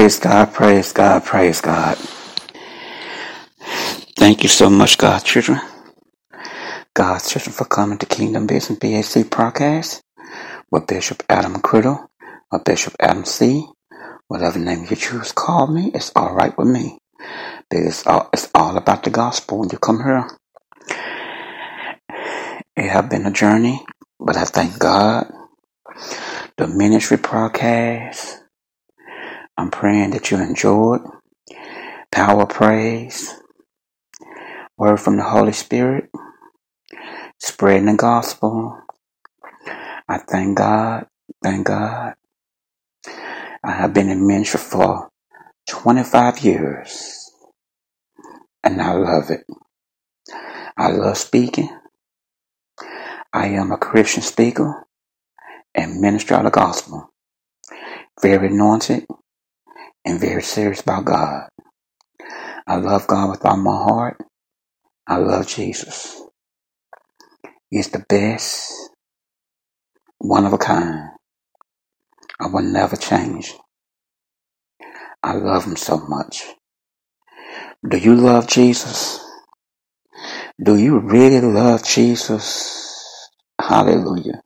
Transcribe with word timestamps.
Praise 0.00 0.18
God, 0.18 0.54
praise 0.54 0.92
God, 0.94 1.24
praise 1.26 1.60
God. 1.60 1.98
Thank 4.16 4.42
you 4.42 4.48
so 4.48 4.70
much, 4.70 4.96
God's 4.96 5.24
children. 5.24 5.60
God's 6.94 7.28
children 7.28 7.52
for 7.52 7.66
coming 7.66 7.98
to 7.98 8.06
Kingdom 8.06 8.46
Business 8.46 8.78
BAC 8.78 9.26
podcast 9.28 10.00
with 10.70 10.86
Bishop 10.86 11.22
Adam 11.28 11.56
Criddle 11.56 12.08
or 12.50 12.60
Bishop 12.64 12.96
Adam 12.98 13.26
C. 13.26 13.66
Whatever 14.28 14.58
name 14.58 14.86
you 14.88 14.96
choose, 14.96 15.32
call 15.32 15.66
me. 15.66 15.90
It's 15.92 16.12
all 16.16 16.34
right 16.34 16.56
with 16.56 16.68
me. 16.68 16.96
It's 17.70 18.06
all, 18.06 18.30
it's 18.32 18.48
all 18.54 18.78
about 18.78 19.02
the 19.02 19.10
gospel 19.10 19.58
when 19.58 19.68
you 19.68 19.76
come 19.76 20.02
here. 20.02 20.26
It 22.74 22.88
has 22.88 23.04
been 23.10 23.26
a 23.26 23.30
journey, 23.30 23.84
but 24.18 24.38
I 24.38 24.44
thank 24.46 24.78
God. 24.78 25.30
The 26.56 26.68
ministry 26.68 27.18
podcast. 27.18 28.39
I'm 29.60 29.70
praying 29.70 30.12
that 30.12 30.30
you 30.30 30.38
enjoyed. 30.38 31.02
Power 32.10 32.46
praise. 32.46 33.34
Word 34.78 34.96
from 34.96 35.18
the 35.18 35.22
Holy 35.22 35.52
Spirit. 35.52 36.08
Spreading 37.38 37.84
the 37.84 37.94
gospel. 37.94 38.80
I 40.08 40.16
thank 40.16 40.56
God. 40.56 41.08
Thank 41.42 41.66
God. 41.66 42.14
I 43.62 43.72
have 43.72 43.92
been 43.92 44.08
in 44.08 44.26
ministry 44.26 44.58
for 44.58 45.10
25 45.68 46.40
years. 46.40 47.30
And 48.64 48.80
I 48.80 48.94
love 48.94 49.28
it. 49.28 49.44
I 50.74 50.88
love 50.88 51.18
speaking. 51.18 51.68
I 53.30 53.48
am 53.48 53.72
a 53.72 53.76
Christian 53.76 54.22
speaker 54.22 54.86
and 55.74 56.00
minister 56.00 56.36
of 56.36 56.44
the 56.44 56.50
gospel. 56.50 57.12
Very 58.22 58.46
anointed 58.46 59.06
and 60.04 60.20
very 60.20 60.42
serious 60.42 60.80
about 60.80 61.06
God. 61.06 61.48
I 62.66 62.76
love 62.76 63.06
God 63.06 63.30
with 63.30 63.44
all 63.44 63.56
my 63.58 63.72
heart. 63.84 64.18
I 65.06 65.16
love 65.18 65.46
Jesus. 65.48 66.22
He's 67.70 67.90
the 67.90 68.04
best, 68.08 68.72
one 70.18 70.46
of 70.46 70.52
a 70.52 70.58
kind. 70.58 71.10
I 72.40 72.48
will 72.48 72.62
never 72.62 72.96
change. 72.96 73.54
I 75.22 75.34
love 75.34 75.64
him 75.66 75.76
so 75.76 75.98
much. 75.98 76.44
Do 77.88 77.98
you 77.98 78.16
love 78.16 78.48
Jesus? 78.48 79.20
Do 80.62 80.76
you 80.76 80.98
really 81.00 81.40
love 81.40 81.84
Jesus? 81.84 83.28
Hallelujah. 83.60 84.42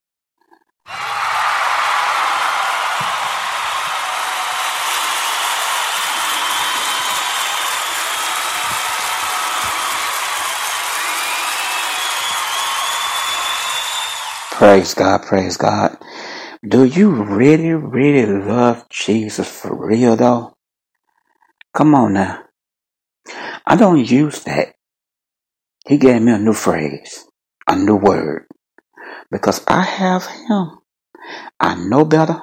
Praise 14.65 14.95
God, 14.95 15.25
praise 15.25 15.59
God. 15.59 15.99
Do 16.67 16.85
you 16.85 17.11
really, 17.11 17.75
really 17.75 18.25
love 18.25 18.89
Jesus 18.89 19.47
for 19.47 19.77
real 19.89 20.17
though? 20.17 20.57
Come 21.75 21.95
on 21.95 22.15
now. 22.15 22.45
I 23.67 23.77
don't 23.77 24.11
use 24.11 24.43
that. 24.45 24.73
He 25.87 25.99
gave 25.99 26.23
me 26.23 26.33
a 26.33 26.39
new 26.39 26.55
phrase, 26.55 27.27
a 27.69 27.77
new 27.77 27.97
word, 27.97 28.47
because 29.31 29.63
I 29.69 29.83
have 29.83 30.25
him. 30.25 30.79
I 31.61 31.75
know 31.75 32.07
better 32.07 32.41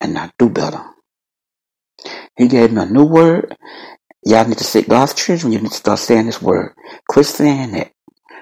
and 0.00 0.16
I 0.16 0.30
do 0.38 0.48
better. 0.48 0.84
He 2.38 2.46
gave 2.46 2.72
me 2.72 2.82
a 2.82 2.86
new 2.86 3.06
word. 3.06 3.56
Y'all 4.24 4.46
need 4.46 4.58
to 4.58 4.64
say 4.64 4.82
God's 4.82 5.14
children. 5.14 5.52
You 5.52 5.58
need 5.62 5.72
to 5.72 5.78
start 5.78 5.98
saying 5.98 6.26
this 6.26 6.40
word. 6.40 6.74
Quit 7.08 7.26
saying 7.26 7.74
it. 7.74 7.90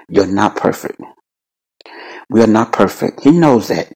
You're 0.09 0.27
not 0.27 0.57
perfect. 0.57 1.01
We 2.29 2.41
are 2.41 2.47
not 2.47 2.73
perfect. 2.73 3.23
He 3.23 3.31
knows 3.31 3.67
that. 3.69 3.91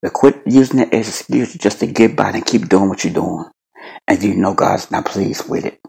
But 0.00 0.12
quit 0.12 0.42
using 0.46 0.80
it 0.80 0.92
as 0.92 1.06
an 1.06 1.12
excuse 1.12 1.54
just 1.54 1.80
to 1.80 1.86
get 1.86 2.16
by 2.16 2.30
and 2.30 2.44
keep 2.46 2.68
doing 2.68 2.88
what 2.88 3.04
you're 3.04 3.12
doing. 3.12 3.44
And 4.06 4.22
you 4.22 4.34
know 4.34 4.54
God's 4.54 4.90
not 4.90 5.06
pleased 5.06 5.48
with 5.48 5.64
it. 5.64 5.80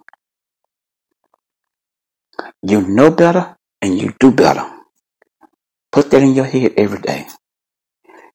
You 2.61 2.81
know 2.81 3.11
better 3.11 3.55
and 3.81 3.99
you 3.99 4.13
do 4.19 4.31
better. 4.31 4.69
Put 5.91 6.11
that 6.11 6.21
in 6.21 6.33
your 6.33 6.45
head 6.45 6.73
every 6.77 6.99
day. 6.99 7.27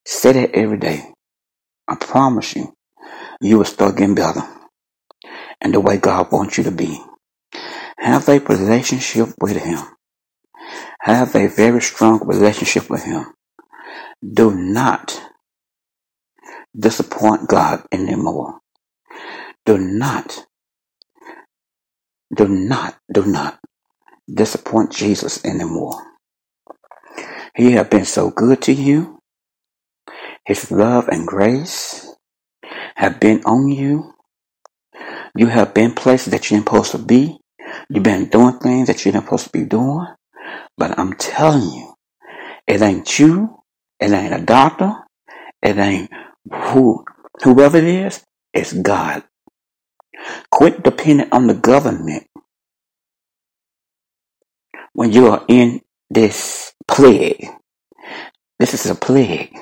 Say 0.07 0.33
that 0.33 0.53
every 0.55 0.79
day. 0.79 1.13
I 1.87 1.97
promise 1.97 2.57
you, 2.57 2.73
you 3.41 3.59
will 3.59 3.65
start 3.65 3.97
getting 3.97 4.15
better. 4.15 4.43
And 5.61 5.75
the 5.75 5.81
way 5.81 5.99
God 5.99 6.33
wants 6.33 6.57
you 6.57 6.65
to 6.65 6.71
be. 6.71 7.03
Have 7.99 8.29
a 8.29 8.39
relationship 8.39 9.29
with 9.41 9.57
Him. 9.57 9.79
Have 11.01 11.35
a 11.35 11.49
very 11.49 11.83
strong 11.83 12.27
relationship 12.27 12.89
with 12.89 13.05
Him. 13.05 13.27
Do 14.35 14.55
not 14.55 15.21
disappoint 16.79 17.49
God 17.49 17.85
anymore. 17.93 18.61
Do 19.67 19.79
not, 19.79 20.47
do 22.35 22.49
not, 22.49 22.97
do 23.13 23.25
not 23.27 23.61
disappoint 24.33 24.93
Jesus 24.93 25.45
anymore. 25.45 26.03
He 27.55 27.73
has 27.73 27.89
been 27.89 28.07
so 28.07 28.31
good 28.31 28.63
to 28.63 28.73
you. 28.73 29.21
His 30.47 30.71
love 30.71 31.09
and 31.09 31.27
grace 31.27 32.09
have 32.97 33.21
been 33.21 33.43
on 33.45 33.69
you. 33.69 34.15
You 35.37 35.47
have 35.49 35.75
been 35.75 35.95
places 35.95 36.33
that 36.33 36.51
you're 36.51 36.61
supposed 36.61 36.93
to 36.93 36.99
be. 36.99 37.39
You've 37.91 38.05
been 38.05 38.29
doing 38.29 38.59
things 38.59 38.89
that 38.89 39.05
you're 39.05 39.15
supposed 39.15 39.47
to 39.47 39.53
be 39.53 39.65
doing. 39.65 40.07
But 40.79 40.99
I'm 40.99 41.15
telling 41.15 41.63
you, 41.71 41.95
it 42.67 42.83
ain't 42.83 43.19
you. 43.19 43.60
It 44.01 44.11
ain't 44.13 44.35
a 44.35 44.45
doctor. 44.45 44.95
It 45.63 45.77
ain't 45.77 46.11
who, 46.51 47.05
whoever 47.43 47.77
it 47.77 47.85
is. 47.85 48.25
It's 48.55 48.73
God. 48.73 49.25
Quit 50.51 50.83
depending 50.83 51.29
on 51.33 51.47
the 51.47 51.55
government 51.55 52.27
when 54.93 55.13
you 55.13 55.29
are 55.29 55.45
in 55.49 55.81
this 56.11 56.73
plague. 56.89 57.47
This 58.59 58.75
is 58.75 58.87
a 58.87 58.95
plague. 58.95 59.57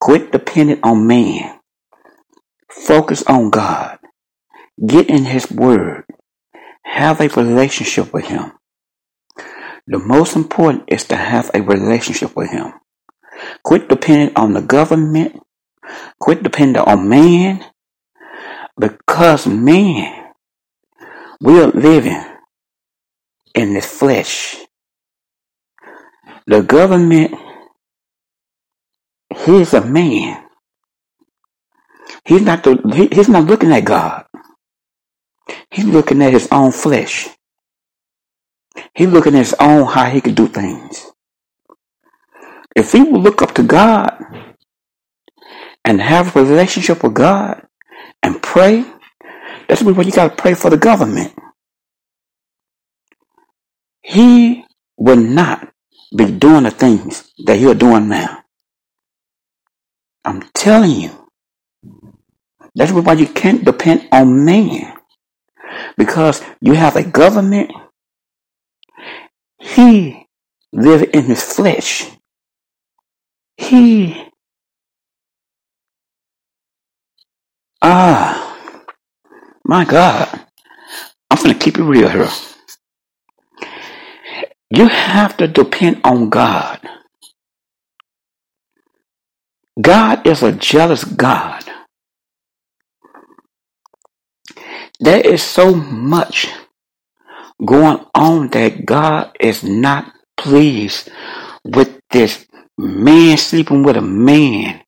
Quit 0.00 0.32
depending 0.32 0.80
on 0.82 1.06
man. 1.06 1.58
Focus 2.70 3.22
on 3.24 3.50
God. 3.50 3.98
Get 4.84 5.08
in 5.08 5.24
His 5.24 5.50
Word. 5.50 6.04
Have 6.84 7.20
a 7.20 7.28
relationship 7.28 8.12
with 8.12 8.26
Him. 8.26 8.52
The 9.86 9.98
most 9.98 10.36
important 10.36 10.84
is 10.88 11.04
to 11.04 11.16
have 11.16 11.50
a 11.54 11.62
relationship 11.62 12.34
with 12.36 12.50
Him. 12.50 12.72
Quit 13.64 13.88
depending 13.88 14.36
on 14.36 14.54
the 14.54 14.62
government. 14.62 15.40
Quit 16.20 16.42
depending 16.42 16.82
on 16.82 17.08
man. 17.08 17.64
Because 18.78 19.46
man, 19.46 20.32
we 21.40 21.60
are 21.62 21.68
living 21.68 22.24
in 23.54 23.74
this 23.74 23.86
flesh. 23.86 24.56
The 26.46 26.62
government, 26.62 27.34
he's 29.44 29.74
a 29.74 29.82
man. 29.84 30.44
He's 32.24 32.42
not 32.42 32.64
the, 32.64 32.80
he, 32.94 33.08
he's 33.14 33.28
not 33.28 33.46
looking 33.46 33.72
at 33.72 33.84
God. 33.84 34.26
He's 35.70 35.86
looking 35.86 36.22
at 36.22 36.32
his 36.32 36.48
own 36.52 36.72
flesh. 36.72 37.28
He's 38.94 39.08
looking 39.10 39.34
at 39.36 39.40
his 39.40 39.56
own 39.60 39.86
how 39.88 40.10
he 40.10 40.20
could 40.22 40.36
do 40.36 40.48
things. 40.48 41.11
If 42.76 42.92
he 42.92 43.02
will 43.02 43.20
look 43.20 43.42
up 43.42 43.54
to 43.54 43.62
God 43.62 44.12
and 45.84 46.00
have 46.00 46.36
a 46.36 46.44
relationship 46.44 47.02
with 47.02 47.14
God 47.14 47.66
and 48.22 48.42
pray, 48.42 48.84
that's 49.68 49.82
what 49.82 50.06
you 50.06 50.12
got 50.12 50.30
to 50.30 50.42
pray 50.42 50.54
for 50.54 50.70
the 50.70 50.76
government. 50.76 51.34
He 54.02 54.64
will 54.96 55.16
not 55.16 55.72
be 56.16 56.30
doing 56.30 56.64
the 56.64 56.70
things 56.70 57.32
that 57.46 57.58
you're 57.58 57.74
doing 57.74 58.08
now. 58.08 58.44
I'm 60.24 60.42
telling 60.54 60.92
you. 60.92 61.10
That's 62.74 62.92
why 62.92 63.14
you 63.14 63.26
can't 63.26 63.64
depend 63.64 64.08
on 64.12 64.44
man. 64.44 64.96
Because 65.96 66.42
you 66.60 66.74
have 66.74 66.96
a 66.96 67.04
government. 67.04 67.72
He 69.58 70.26
lives 70.72 71.04
in 71.14 71.24
his 71.24 71.42
flesh. 71.42 72.10
He 73.62 74.28
ah 77.82 78.56
my 79.64 79.84
God. 79.84 80.46
I'm 81.30 81.38
gonna 81.42 81.54
keep 81.54 81.78
it 81.78 81.84
real 81.84 82.08
here. 82.10 82.28
You 84.70 84.88
have 84.88 85.36
to 85.38 85.48
depend 85.48 86.00
on 86.04 86.30
God. 86.30 86.80
God 89.80 90.26
is 90.26 90.42
a 90.42 90.52
jealous 90.52 91.04
God. 91.04 91.64
There 95.00 95.20
is 95.20 95.42
so 95.42 95.74
much 95.74 96.48
going 97.64 98.04
on 98.14 98.48
that 98.50 98.86
God 98.86 99.36
is 99.40 99.64
not 99.64 100.12
pleased 100.36 101.10
with 101.64 102.00
this 102.10 102.46
man 102.78 103.36
sleeping 103.36 103.82
with 103.82 103.96
a 103.96 104.02
man, 104.02 104.82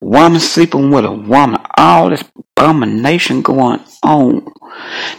woman 0.00 0.40
sleeping 0.40 0.90
with 0.90 1.04
a 1.04 1.12
woman, 1.12 1.60
all 1.76 2.10
this 2.10 2.24
abomination 2.56 3.42
going 3.42 3.80
on. 4.02 4.52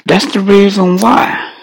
That's 0.05 0.31
the 0.31 0.39
reason 0.39 0.97
why 0.97 1.53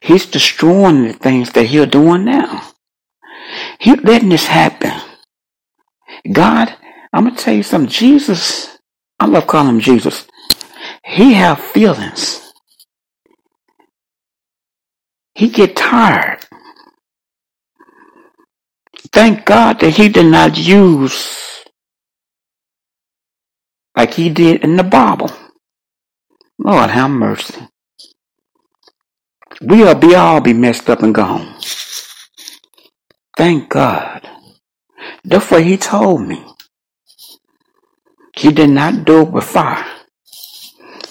he's 0.00 0.26
destroying 0.26 1.04
the 1.04 1.12
things 1.14 1.52
that 1.52 1.66
he's 1.66 1.86
doing 1.86 2.24
now. 2.24 2.70
He 3.78 3.94
letting 3.96 4.30
this 4.30 4.46
happen. 4.46 4.92
God, 6.30 6.74
I'm 7.12 7.24
gonna 7.24 7.36
tell 7.36 7.54
you 7.54 7.62
something. 7.62 7.90
Jesus, 7.90 8.78
I 9.20 9.26
love 9.26 9.46
calling 9.46 9.76
him 9.76 9.80
Jesus. 9.80 10.26
He 11.04 11.34
have 11.34 11.60
feelings. 11.60 12.52
He 15.34 15.48
get 15.48 15.76
tired. 15.76 16.46
Thank 19.14 19.46
God 19.46 19.80
that 19.80 19.92
he 19.92 20.10
did 20.10 20.26
not 20.26 20.58
use 20.58 21.38
like 23.96 24.14
he 24.14 24.30
did 24.30 24.64
in 24.64 24.76
the 24.76 24.84
Bible. 24.84 25.30
Lord 26.58 26.90
have 26.90 27.10
mercy. 27.10 27.68
We'll 29.62 29.94
be 29.96 30.14
all 30.14 30.40
be 30.40 30.54
messed 30.54 30.90
up 30.90 31.02
and 31.02 31.14
gone. 31.14 31.56
Thank 33.36 33.70
God. 33.70 34.28
That's 35.24 35.50
what 35.50 35.64
he 35.64 35.76
told 35.78 36.22
me. 36.28 36.44
He 38.36 38.52
did 38.52 38.70
not 38.70 39.04
do 39.06 39.22
it 39.22 39.32
with 39.32 39.44
fire 39.44 39.86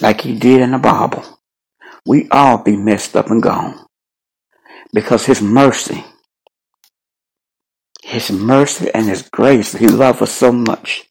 like 0.02 0.22
he 0.22 0.38
did 0.38 0.62
in 0.62 0.72
the 0.72 0.80
Bible. 0.80 1.24
We 2.06 2.30
all 2.32 2.64
be 2.64 2.78
messed 2.78 3.16
up 3.16 3.30
and 3.32 3.44
gone. 3.44 3.86
Because 4.94 5.26
his 5.26 5.42
mercy, 5.42 6.04
his 8.14 8.32
mercy 8.32 8.90
and 8.94 9.08
his 9.10 9.24
grace, 9.24 9.74
he 9.74 9.88
loved 9.88 10.22
us 10.22 10.32
so 10.32 10.52
much. 10.52 11.10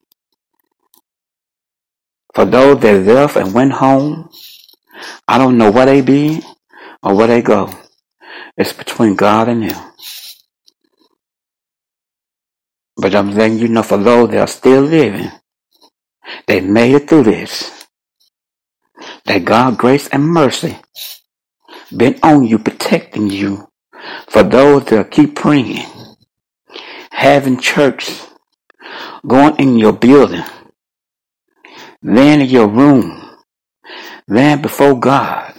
For 2.35 2.45
those 2.45 2.81
that 2.81 3.05
left 3.05 3.37
and 3.37 3.53
went 3.53 3.73
home, 3.73 4.31
I 5.29 5.39
don't 5.39 5.59
know 5.59 5.71
where 5.71 5.87
they 5.87 6.01
be 6.01 6.43
or 7.03 7.15
where 7.17 7.27
they 7.27 7.43
go. 7.43 7.71
It's 8.57 8.73
between 8.73 9.17
God 9.17 9.49
and 9.49 9.71
them. 9.71 9.93
But 12.97 13.15
I'm 13.15 13.33
letting 13.33 13.59
you 13.59 13.69
know 13.69 13.83
for 13.83 13.99
those 13.99 14.31
that 14.31 14.41
are 14.41 14.47
still 14.47 14.83
living, 14.83 15.31
they 16.47 16.61
made 16.61 16.95
it 16.95 17.09
through 17.09 17.25
this. 17.25 17.87
That 19.27 19.45
God 19.45 19.79
grace 19.79 20.09
and 20.09 20.25
mercy 20.25 20.79
been 21.97 22.19
on 22.23 22.45
you, 22.45 22.59
protecting 22.59 23.31
you. 23.31 23.69
For 24.29 24.43
those 24.43 24.85
that 24.87 25.11
keep 25.11 25.37
praying, 25.37 25.87
having 27.13 27.61
church, 27.61 28.11
going 29.27 29.57
in 29.57 29.79
your 29.79 29.93
building, 29.93 30.45
laying 32.03 32.41
in 32.41 32.49
your 32.49 32.69
room, 32.69 33.37
laying 34.29 34.63
before 34.63 34.99
God. 34.99 35.55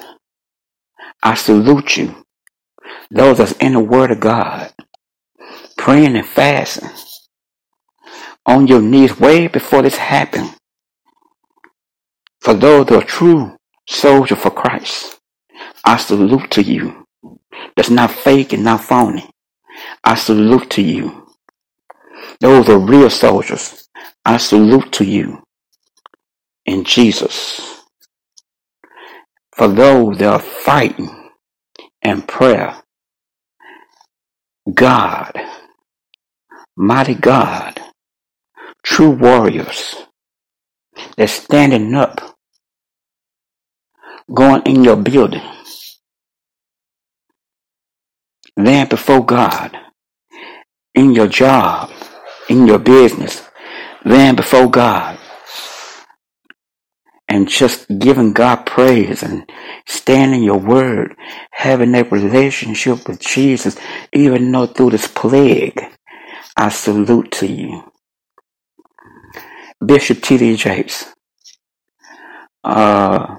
I 1.24 1.36
salute 1.36 1.98
you. 1.98 2.26
Those 3.12 3.38
that's 3.40 3.54
in 3.54 3.74
the 3.74 3.80
Word 3.80 4.12
of 4.12 4.20
God, 4.20 4.74
praying 5.78 6.16
and 6.18 6.28
fasting 6.28 6.90
on 8.46 8.68
your 8.68 8.82
knees 8.82 9.20
way 9.20 9.48
before 9.48 9.84
this 9.84 9.98
happened. 9.98 10.56
For 12.42 12.54
those 12.54 12.88
that 12.88 13.04
are 13.04 13.06
true 13.06 13.58
soldiers 13.88 14.40
for 14.40 14.52
Christ, 14.52 15.20
I 15.86 15.98
salute 15.98 16.52
to 16.52 16.62
you. 16.64 17.06
That's 17.76 17.90
not 17.90 18.12
fake 18.12 18.54
and 18.54 18.64
not 18.64 18.84
phony. 18.84 19.30
I 20.04 20.16
salute 20.16 20.70
to 20.72 20.82
you. 20.82 21.23
Those 22.42 22.70
are 22.70 22.80
real 22.80 23.10
soldiers. 23.10 23.88
I 24.26 24.38
salute 24.38 24.92
to 24.94 25.06
you 25.06 25.44
in 26.66 26.84
Jesus. 26.86 27.84
For 29.56 29.68
those 29.68 30.18
that 30.20 30.34
are 30.34 30.40
fighting 30.40 31.30
and 32.04 32.28
prayer, 32.28 32.76
God, 34.74 35.34
mighty 36.78 37.16
God, 37.16 37.82
true 38.84 39.12
warriors, 39.12 39.96
they're 41.18 41.28
standing 41.28 41.94
up, 41.96 42.36
going 44.34 44.64
in 44.66 44.84
your 44.84 44.98
building, 44.98 45.44
laying 48.58 48.88
before 48.88 49.26
God, 49.26 49.78
in 50.96 51.14
your 51.16 51.28
job, 51.28 51.92
in 52.50 52.68
your 52.68 52.80
business, 52.80 53.48
laying 54.06 54.36
before 54.36 54.70
God, 54.70 55.20
and 57.28 57.50
just 57.50 57.88
giving 58.00 58.34
God 58.34 58.66
praise 58.66 59.24
and 59.24 59.50
standing 59.88 60.44
your 60.44 60.60
word, 60.60 61.16
having 61.52 61.96
a 61.96 62.04
relationship 62.04 63.08
with 63.08 63.20
Jesus, 63.20 63.78
even 64.14 64.52
though 64.52 64.68
through 64.68 64.92
this 64.92 65.08
plague, 65.08 65.82
I 66.58 66.70
salute 66.70 67.32
to 67.34 67.48
you. 67.48 67.92
Bishop 69.86 70.22
T.D. 70.22 70.56
Jakes, 70.58 71.14
uh, 72.64 73.38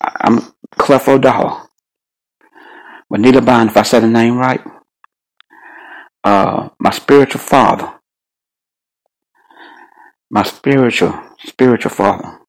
I'm 0.00 0.40
Creflo 0.76 1.20
Dollar, 1.20 1.62
Juanita 3.10 3.42
Bond, 3.42 3.70
if 3.70 3.76
I 3.76 3.82
said 3.82 4.02
the 4.02 4.08
name 4.08 4.38
right, 4.38 4.60
uh, 6.24 6.70
my 6.80 6.90
spiritual 6.90 7.40
father, 7.40 7.94
my 10.30 10.42
spiritual, 10.44 11.14
spiritual 11.44 11.90
father. 11.92 12.40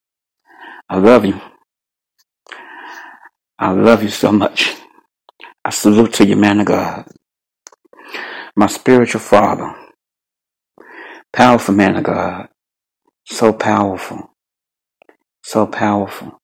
I 0.90 0.98
love 0.98 1.26
you. 1.26 1.42
I 3.60 3.72
love 3.72 4.04
you 4.04 4.10
so 4.10 4.32
much. 4.32 4.76
I 5.66 5.72
salute 5.72 6.14
to 6.16 6.26
you, 6.28 6.36
man 6.36 6.60
of 6.62 6.68
God. 6.68 7.08
My 8.56 8.68
spiritual 8.68 9.22
father. 9.22 9.76
Powerful 11.34 11.76
man 11.76 11.96
of 11.98 12.04
God. 12.04 12.50
So 13.26 13.54
powerful. 13.54 14.34
So 15.44 15.68
powerful. 15.68 16.42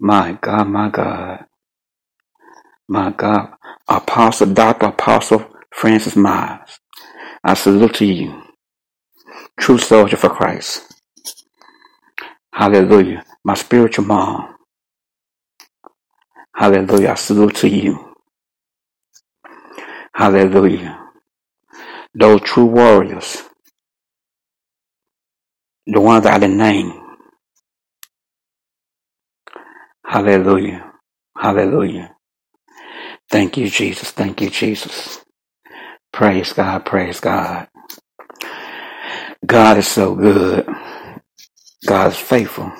My 0.00 0.38
God, 0.40 0.64
my 0.68 0.90
God. 0.90 1.46
My 2.92 3.10
God. 3.12 3.54
Apostle, 3.88 4.52
Dr. 4.52 4.88
Apostle 4.88 5.46
Francis 5.74 6.14
Myers. 6.14 6.78
I 7.44 7.54
salute 7.54 7.94
to 7.96 8.06
you. 8.06 8.42
True 9.60 9.78
soldier 9.78 10.18
for 10.18 10.30
Christ. 10.30 10.92
Hallelujah. 12.54 13.24
My 13.44 13.54
spiritual 13.54 14.06
mom. 14.06 14.56
Hallelujah. 16.56 17.10
I 17.12 17.14
salute 17.16 17.56
to 17.56 17.68
you. 17.68 18.14
Hallelujah. 20.14 21.00
Those 22.14 22.42
true 22.42 22.66
warriors. 22.66 23.42
The 25.86 26.00
ones 26.00 26.26
I 26.26 26.38
name. 26.38 26.92
Hallelujah. 30.06 30.92
Hallelujah. 31.38 32.16
Thank 33.32 33.58
you, 33.58 33.70
Jesus. 33.70 34.12
Thank 34.12 34.42
you, 34.42 34.50
Jesus. 34.50 35.20
Praise 36.12 36.52
God. 36.52 36.86
Praise 36.86 37.20
God. 37.20 37.68
God 39.46 39.78
is 39.78 39.88
so 39.88 40.14
good. 40.14 40.68
God 41.86 42.12
is 42.12 42.18
faithful. 42.18 42.72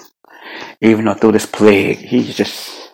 Even 0.82 1.06
though 1.06 1.14
through 1.14 1.32
this 1.32 1.46
plague, 1.46 1.98
He's 1.98 2.36
just 2.36 2.92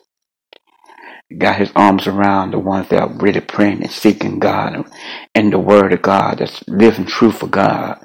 got 1.39 1.59
His 1.59 1.73
arms 1.77 2.07
around 2.09 2.53
the 2.53 2.61
ones 2.61 2.89
that 2.91 3.01
are 3.03 3.13
really 3.19 3.41
praying 3.41 3.83
and 3.83 3.91
seeking 3.93 4.39
God 4.41 4.87
and 5.35 5.53
the 5.53 5.59
Word 5.61 5.93
of 5.93 6.03
God 6.03 6.39
that's 6.39 6.67
living 6.69 7.07
true 7.07 7.33
for 7.33 7.49
God. 7.49 8.05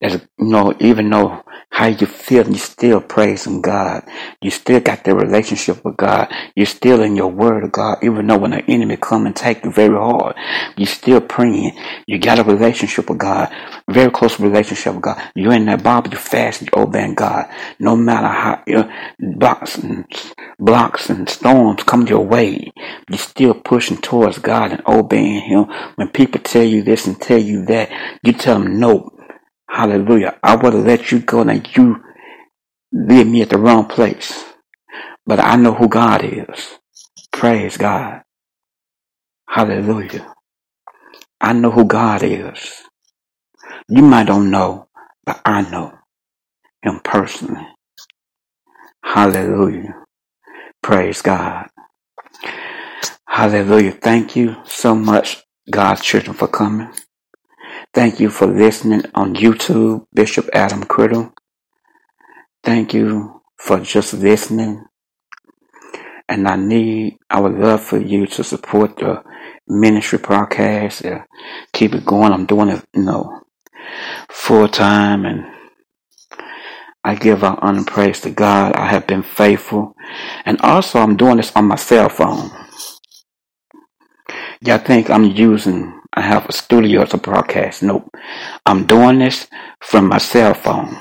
You 0.00 0.20
know, 0.38 0.74
even 0.80 1.10
though 1.10 1.44
how 1.70 1.86
you 1.86 2.06
feel, 2.06 2.48
you 2.48 2.58
still 2.58 3.00
praising 3.00 3.62
God. 3.62 4.02
You 4.42 4.50
still 4.50 4.80
got 4.80 5.04
the 5.04 5.14
relationship 5.14 5.84
with 5.84 5.96
God. 5.96 6.32
You're 6.56 6.66
still 6.66 7.00
in 7.02 7.16
your 7.16 7.28
word 7.28 7.64
of 7.64 7.72
God, 7.72 7.98
even 8.02 8.26
though 8.26 8.38
when 8.38 8.50
the 8.50 8.62
enemy 8.68 8.96
come 8.96 9.26
and 9.26 9.36
take 9.36 9.64
you 9.64 9.70
very 9.70 9.96
hard, 9.96 10.36
you 10.76 10.86
still 10.86 11.20
praying. 11.20 11.78
You 12.06 12.18
got 12.18 12.38
a 12.38 12.44
relationship 12.44 13.08
with 13.08 13.18
God, 13.18 13.54
very 13.88 14.10
close 14.10 14.40
relationship 14.40 14.94
with 14.94 15.02
God. 15.02 15.22
You're 15.34 15.54
in 15.54 15.66
that 15.66 15.82
Bible, 15.82 16.10
you 16.10 16.18
fast, 16.18 16.62
you 16.62 16.68
obeying 16.76 17.14
God. 17.14 17.48
No 17.78 17.96
matter 17.96 18.26
how 18.26 18.62
you 18.66 18.84
blocks 19.18 19.78
and 19.78 20.04
blocks 20.58 21.08
and 21.08 21.28
storms 21.28 21.82
come 21.84 22.06
your 22.06 22.24
way, 22.26 22.72
you're 23.08 23.18
still 23.18 23.54
pushing 23.54 23.98
towards 23.98 24.38
God 24.38 24.72
and 24.72 24.82
obeying 24.86 25.42
Him. 25.42 25.64
When 25.94 26.08
people 26.08 26.40
tell 26.40 26.64
you 26.64 26.82
this 26.82 27.06
and 27.06 27.20
tell 27.20 27.38
you 27.40 27.64
that, 27.66 27.90
you 28.22 28.32
tell 28.32 28.58
them 28.58 28.80
no. 28.80 29.12
Hallelujah. 29.70 30.38
I 30.42 30.56
want 30.56 30.74
to 30.74 30.82
let 30.82 31.12
you 31.12 31.20
go 31.20 31.42
and 31.42 31.68
you 31.76 32.02
lead 32.92 33.26
me 33.28 33.42
at 33.42 33.50
the 33.50 33.58
wrong 33.58 33.86
place. 33.86 34.44
But 35.26 35.40
I 35.40 35.56
know 35.56 35.74
who 35.74 35.88
God 35.88 36.24
is. 36.24 36.78
Praise 37.32 37.76
God. 37.76 38.22
Hallelujah. 39.48 40.34
I 41.40 41.52
know 41.54 41.70
who 41.70 41.84
God 41.86 42.22
is. 42.24 42.82
You 43.88 44.02
might 44.02 44.26
don't 44.28 44.50
know, 44.50 44.88
but 45.26 45.40
I 45.44 45.62
know 45.70 45.94
him 46.82 47.00
personally. 47.04 47.66
Hallelujah. 49.04 49.96
Praise 50.82 51.22
God. 51.22 51.68
Hallelujah. 53.28 53.92
Thank 53.92 54.36
you 54.36 54.56
so 54.66 54.94
much, 54.94 55.42
God's 55.70 56.02
children, 56.02 56.34
for 56.36 56.48
coming. 56.48 56.90
Thank 57.92 58.20
you 58.20 58.30
for 58.30 58.46
listening 58.46 59.02
on 59.14 59.34
YouTube, 59.34 60.06
Bishop 60.14 60.48
Adam 60.52 60.84
Criddle. 60.84 61.32
Thank 62.62 62.94
you 62.94 63.42
for 63.58 63.80
just 63.80 64.14
listening. 64.14 64.84
And 66.28 66.46
I 66.46 66.56
need, 66.56 67.18
I 67.28 67.40
would 67.40 67.54
love 67.54 67.82
for 67.82 67.98
you 67.98 68.26
to 68.26 68.44
support 68.44 68.96
the 68.96 69.22
ministry 69.66 70.18
podcast. 70.18 71.04
Uh, 71.04 71.24
keep 71.72 71.94
it 71.94 72.04
going. 72.04 72.32
I'm 72.32 72.46
doing 72.46 72.68
it, 72.68 72.84
you 72.94 73.02
know, 73.02 73.40
full 74.28 74.68
time 74.68 75.24
and 75.24 75.46
I 77.02 77.14
give 77.14 77.42
our 77.42 77.58
honor 77.62 77.78
and 77.78 77.86
praise 77.86 78.20
to 78.20 78.30
God. 78.30 78.74
I 78.76 78.88
have 78.88 79.06
been 79.06 79.22
faithful. 79.22 79.96
And 80.44 80.60
also 80.60 81.00
I'm 81.00 81.16
doing 81.16 81.38
this 81.38 81.54
on 81.56 81.64
my 81.66 81.76
cell 81.76 82.08
phone. 82.08 82.50
Y'all 84.60 84.78
think 84.78 85.08
I'm 85.08 85.24
using, 85.24 85.99
I 86.14 86.22
have 86.22 86.48
a 86.48 86.52
studio 86.52 87.04
to 87.06 87.18
broadcast. 87.18 87.82
Nope. 87.82 88.10
I'm 88.66 88.86
doing 88.86 89.20
this 89.20 89.48
from 89.82 90.08
my 90.08 90.18
cell 90.18 90.54
phone. 90.54 90.96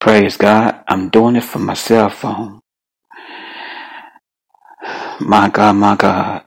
Praise 0.00 0.36
God. 0.36 0.82
I'm 0.88 1.10
doing 1.10 1.36
it 1.36 1.44
from 1.44 1.66
my 1.66 1.74
cell 1.74 2.10
phone. 2.10 2.60
My 5.20 5.50
God, 5.50 5.74
my 5.74 5.96
God. 5.96 6.44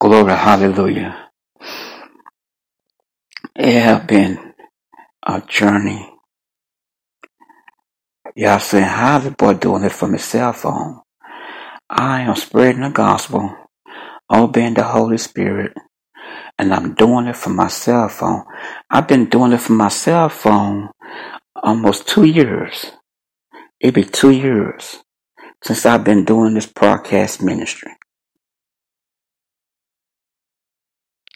Glory, 0.00 0.32
hallelujah. 0.34 1.30
It 3.56 3.82
has 3.82 4.04
been 4.06 4.54
a 5.26 5.42
journey. 5.42 6.10
Y'all 8.36 8.60
saying, 8.60 8.84
how's 8.84 9.24
the 9.24 9.32
boy 9.32 9.54
doing 9.54 9.84
it 9.84 9.92
from 9.92 10.14
his 10.14 10.24
cell 10.24 10.52
phone? 10.54 11.00
I 11.90 12.22
am 12.22 12.36
spreading 12.36 12.82
the 12.82 12.90
gospel, 12.90 13.54
obeying 14.30 14.74
the 14.74 14.84
Holy 14.84 15.18
Spirit, 15.18 15.72
and 16.58 16.74
I'm 16.74 16.94
doing 16.94 17.26
it 17.26 17.36
from 17.36 17.56
my 17.56 17.68
cell 17.68 18.08
phone. 18.08 18.44
I've 18.90 19.08
been 19.08 19.28
doing 19.28 19.52
it 19.52 19.60
from 19.60 19.76
my 19.76 19.88
cell 19.88 20.28
phone 20.28 20.90
almost 21.62 22.08
two 22.08 22.24
years. 22.24 22.92
It'll 23.80 23.94
be 23.94 24.04
two 24.04 24.30
years 24.30 25.02
since 25.64 25.86
I've 25.86 26.04
been 26.04 26.24
doing 26.24 26.54
this 26.54 26.66
podcast 26.66 27.42
ministry. 27.42 27.92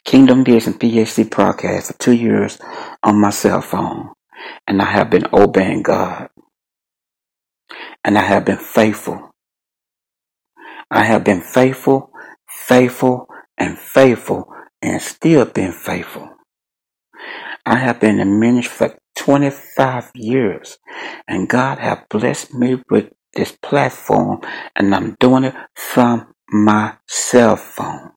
Kingdom 0.05 0.45
Business 0.45 0.77
BAC 0.77 1.27
podcast 1.31 1.89
for 1.89 1.93
two 1.99 2.13
years 2.13 2.59
on 3.03 3.21
my 3.21 3.31
cell 3.31 3.61
phone, 3.61 4.11
and 4.67 4.81
I 4.81 4.85
have 4.85 5.11
been 5.11 5.27
obeying 5.33 5.83
God, 5.83 6.29
and 8.05 8.17
I 8.17 8.23
have 8.23 8.45
been 8.45 8.59
faithful. 8.59 9.31
I 10.91 11.03
have 11.05 11.25
been 11.25 11.41
faithful, 11.41 12.13
faithful, 12.57 13.29
and 13.59 13.79
faithful, 13.79 14.53
and 14.83 15.03
still 15.03 15.47
been 15.47 15.73
faithful. 15.73 16.31
I 17.67 17.77
have 17.79 18.01
been 18.01 18.19
in 18.21 18.41
ministry 18.41 18.89
for 18.91 18.99
25 19.17 20.13
years, 20.17 20.79
and 21.29 21.49
God 21.49 21.79
has 21.79 21.99
blessed 22.11 22.55
me 22.55 22.83
with 22.91 23.11
this 23.35 23.53
platform, 23.63 24.41
and 24.77 24.95
I'm 24.95 25.17
doing 25.21 25.45
it 25.45 25.55
from 25.77 26.35
my 26.51 26.97
cell 27.09 27.57
phone. 27.57 28.11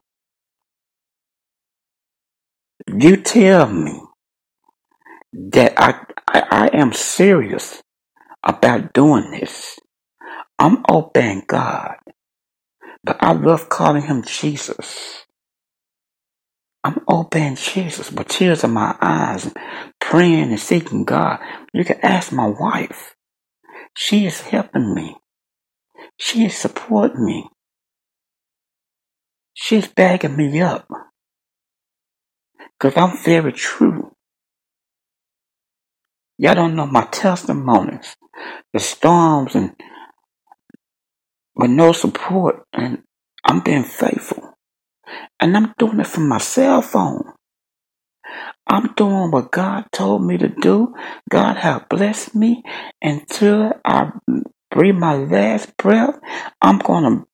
You 2.88 3.17
tell 3.17 3.67
me 3.72 4.01
that 5.34 5.74
I, 5.77 6.01
I, 6.27 6.43
I 6.51 6.77
am 6.77 6.93
serious 6.93 7.81
about 8.43 8.93
doing 8.93 9.31
this. 9.31 9.79
I'm 10.60 10.84
obeying 10.89 11.43
God, 11.48 11.96
but 13.03 13.18
I 13.22 13.34
love 13.34 13.70
calling 13.70 14.03
him 14.03 14.24
Jesus. 14.24 15.25
I'm 16.84 17.00
obeying 17.10 17.58
Jesus 17.58 18.12
with 18.12 18.29
tears 18.29 18.63
in 18.63 18.72
my 18.72 18.96
eyes 19.01 19.46
and 19.46 19.58
praying 20.01 20.51
and 20.51 20.60
seeking 20.60 21.06
God. 21.06 21.39
You 21.74 21.86
can 21.86 22.00
ask 22.03 22.32
my 22.32 22.48
wife. 22.48 23.15
She 23.96 24.25
is 24.25 24.41
helping 24.41 24.94
me. 24.96 25.18
She 26.18 26.46
is 26.46 26.58
supporting 26.58 27.25
me. 27.25 27.50
She's 29.56 29.88
backing 29.88 30.38
me 30.38 30.62
up. 30.62 30.88
Because 32.79 32.98
I'm 32.98 33.18
very 33.24 33.53
true. 33.53 34.13
Y'all 36.38 36.56
don't 36.56 36.75
know 36.75 36.88
my 36.88 37.06
testimonies. 37.06 38.15
The 38.74 38.79
storms 38.79 39.56
and 39.56 39.75
with 41.59 41.71
no 41.71 41.91
support. 41.91 42.63
And 42.73 43.03
I'm 43.43 43.59
being 43.59 43.83
faithful. 43.83 44.55
And 45.39 45.55
I'm 45.55 45.73
doing 45.77 45.99
it 45.99 46.07
from 46.07 46.27
my 46.29 46.37
cell 46.37 46.81
phone. 46.81 47.33
I'm 48.65 48.93
doing 48.93 49.31
what 49.31 49.51
God 49.51 49.85
told 49.91 50.23
me 50.23 50.37
to 50.37 50.47
do. 50.47 50.95
God 51.29 51.57
has 51.57 51.81
blessed 51.89 52.35
me 52.35 52.63
until 53.01 53.73
I 53.83 54.11
breathe 54.71 54.95
my 54.95 55.15
last 55.15 55.75
breath. 55.77 56.19
I'm 56.61 56.77
going 56.77 57.03
to 57.03 57.27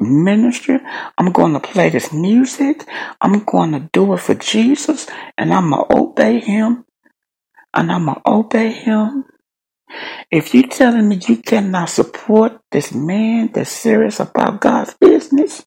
minister. 0.00 0.80
I'm 1.18 1.30
going 1.32 1.52
to 1.52 1.60
play 1.60 1.90
this 1.90 2.12
music. 2.12 2.84
I'm 3.20 3.44
going 3.44 3.72
to 3.72 3.90
do 3.92 4.14
it 4.14 4.20
for 4.20 4.34
Jesus. 4.34 5.06
And 5.38 5.52
I'm 5.52 5.70
going 5.70 5.86
to 5.88 5.96
obey 5.96 6.40
Him. 6.40 6.84
And 7.74 7.92
I'm 7.92 8.06
going 8.06 8.16
to 8.16 8.30
obey 8.30 8.72
Him. 8.72 9.24
If 10.30 10.54
you 10.54 10.64
telling 10.64 11.08
me 11.08 11.20
you 11.28 11.36
cannot 11.38 11.90
support 11.90 12.60
this 12.70 12.92
man 12.94 13.50
that's 13.52 13.70
serious 13.70 14.20
about 14.20 14.60
God's 14.60 14.94
business, 14.94 15.64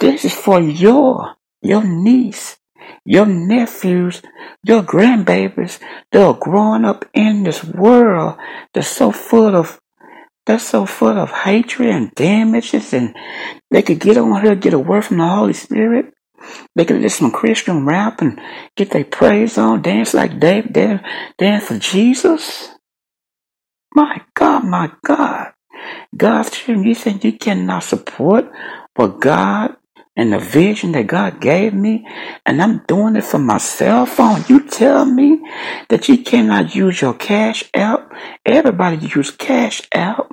this 0.00 0.24
is 0.24 0.34
for 0.34 0.60
your 0.60 1.36
your 1.62 1.82
niece, 1.84 2.58
your 3.04 3.26
nephews, 3.26 4.22
your 4.62 4.82
grandbabies 4.82 5.80
that 6.12 6.22
are 6.22 6.34
growing 6.34 6.84
up 6.84 7.04
in 7.14 7.44
this 7.44 7.64
world 7.64 8.36
that's 8.74 8.88
so 8.88 9.10
full 9.12 9.56
of 9.56 9.80
that's 10.46 10.64
so 10.64 10.86
full 10.86 11.18
of 11.18 11.30
hatred 11.30 11.90
and 11.90 12.14
damages 12.14 12.92
and 12.92 13.16
they 13.70 13.82
could 13.82 13.98
get 14.00 14.16
on 14.18 14.42
here, 14.42 14.54
get 14.54 14.74
a 14.74 14.78
word 14.78 15.04
from 15.04 15.18
the 15.18 15.26
Holy 15.26 15.52
Spirit. 15.54 16.12
They 16.74 16.84
could 16.84 17.00
listen 17.00 17.30
to 17.30 17.36
Christian 17.36 17.86
rap 17.86 18.20
and 18.20 18.40
get 18.76 18.90
their 18.90 19.04
praise 19.04 19.58
on, 19.58 19.82
dance 19.82 20.14
like 20.14 20.40
David, 20.40 20.72
dance, 20.72 21.02
dance 21.38 21.64
for 21.66 21.78
Jesus. 21.78 22.70
My 23.94 24.22
God, 24.34 24.64
my 24.64 24.92
God. 25.04 25.52
God's 26.16 26.50
children, 26.50 26.86
you 26.86 26.94
think 26.94 27.24
you 27.24 27.32
cannot 27.32 27.82
support 27.84 28.50
what 28.94 29.20
God 29.20 29.76
and 30.16 30.32
the 30.32 30.38
vision 30.38 30.92
that 30.92 31.06
God 31.06 31.40
gave 31.40 31.74
me, 31.74 32.06
and 32.46 32.62
I'm 32.62 32.82
doing 32.88 33.16
it 33.16 33.24
for 33.24 33.38
my 33.38 33.58
cell 33.58 34.06
phone. 34.06 34.44
You 34.48 34.66
tell 34.66 35.04
me 35.04 35.40
that 35.88 36.08
you 36.08 36.22
cannot 36.22 36.74
use 36.74 37.02
your 37.02 37.14
cash 37.14 37.64
app. 37.74 38.12
Everybody 38.44 39.06
use 39.06 39.30
cash 39.30 39.82
app. 39.92 40.32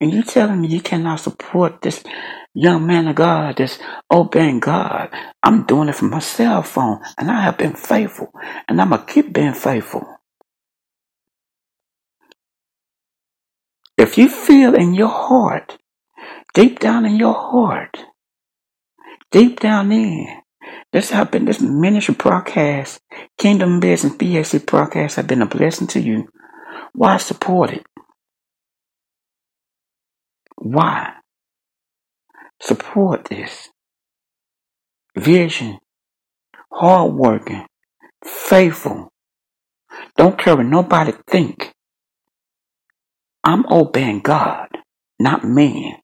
And 0.00 0.12
you 0.12 0.22
telling 0.22 0.60
me 0.60 0.68
you 0.68 0.80
cannot 0.80 1.20
support 1.20 1.82
this 1.82 2.04
young 2.54 2.86
man 2.86 3.08
of 3.08 3.16
God 3.16 3.56
that's 3.58 3.78
obeying 4.12 4.60
God. 4.60 5.10
I'm 5.42 5.64
doing 5.66 5.88
it 5.90 5.96
from 5.96 6.10
my 6.10 6.20
cell 6.20 6.62
phone, 6.62 7.00
and 7.18 7.30
I 7.30 7.42
have 7.42 7.58
been 7.58 7.74
faithful, 7.74 8.32
and 8.68 8.80
I'm 8.80 8.90
going 8.90 9.06
to 9.06 9.12
keep 9.12 9.32
being 9.32 9.54
faithful. 9.54 10.06
If 13.98 14.18
you 14.18 14.28
feel 14.28 14.74
in 14.74 14.94
your 14.94 15.08
heart, 15.08 15.78
deep 16.54 16.80
down 16.80 17.06
in 17.06 17.16
your 17.16 17.34
heart, 17.34 17.98
deep 19.32 19.60
down 19.60 19.92
in, 19.92 20.26
this 20.92 21.10
have 21.10 21.30
been 21.30 21.46
this 21.46 21.60
ministry 21.60 22.14
broadcast, 22.18 23.00
Kingdom 23.38 23.80
Business 23.80 24.14
BAC 24.14 24.66
broadcast 24.66 25.16
have 25.16 25.26
been 25.28 25.42
a 25.42 25.46
blessing 25.46 25.88
to 25.88 26.00
you. 26.00 26.28
Why 26.94 27.18
support 27.18 27.70
it? 27.72 27.86
Why 30.56 31.14
support 32.60 33.26
this 33.26 33.70
vision? 35.16 35.78
Hardworking, 36.72 37.66
faithful. 38.24 39.10
Don't 40.16 40.38
care 40.38 40.56
what 40.56 40.66
nobody 40.66 41.12
think. 41.28 41.72
I'm 43.44 43.66
obeying 43.70 44.20
God, 44.20 44.68
not 45.20 45.44
man. 45.44 45.94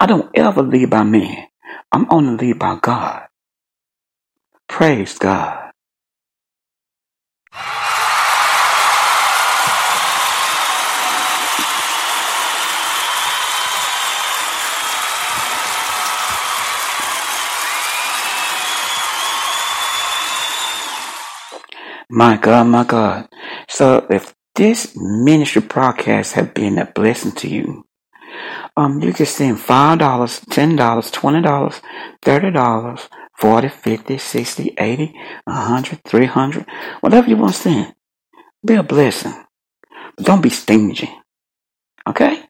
I 0.00 0.06
don't 0.06 0.30
ever 0.36 0.62
lead 0.62 0.90
by 0.90 1.04
man. 1.04 1.46
I'm 1.92 2.06
only 2.10 2.48
lead 2.48 2.58
by 2.58 2.78
God. 2.82 3.26
Praise 4.68 5.18
God. 5.18 5.67
My 22.10 22.36
God, 22.38 22.64
my 22.68 22.84
God. 22.84 23.28
So 23.68 24.06
if 24.10 24.34
this 24.54 24.96
ministry 24.96 25.62
broadcast 25.62 26.34
have 26.34 26.54
been 26.54 26.78
a 26.78 26.86
blessing 26.86 27.32
to 27.32 27.48
you, 27.48 27.86
um, 28.76 29.02
you 29.02 29.12
can 29.12 29.26
send 29.26 29.60
five 29.60 29.98
dollars, 30.00 30.40
ten 30.50 30.76
dollars, 30.76 31.10
twenty 31.10 31.42
dollars, 31.42 31.80
thirty 32.22 32.50
dollars, 32.50 33.08
forty, 33.36 33.68
fifty, 33.68 34.18
sixty, 34.18 34.74
eighty, 34.78 35.14
a 35.46 35.52
hundred, 35.52 36.02
three 36.04 36.26
hundred, 36.26 36.66
whatever 37.00 37.28
you 37.28 37.36
want 37.36 37.54
to 37.54 37.60
send. 37.60 37.94
Be 38.64 38.74
a 38.74 38.82
blessing. 38.82 39.34
But 40.16 40.26
don't 40.26 40.42
be 40.42 40.50
stingy. 40.50 41.10
Okay? 42.08 42.44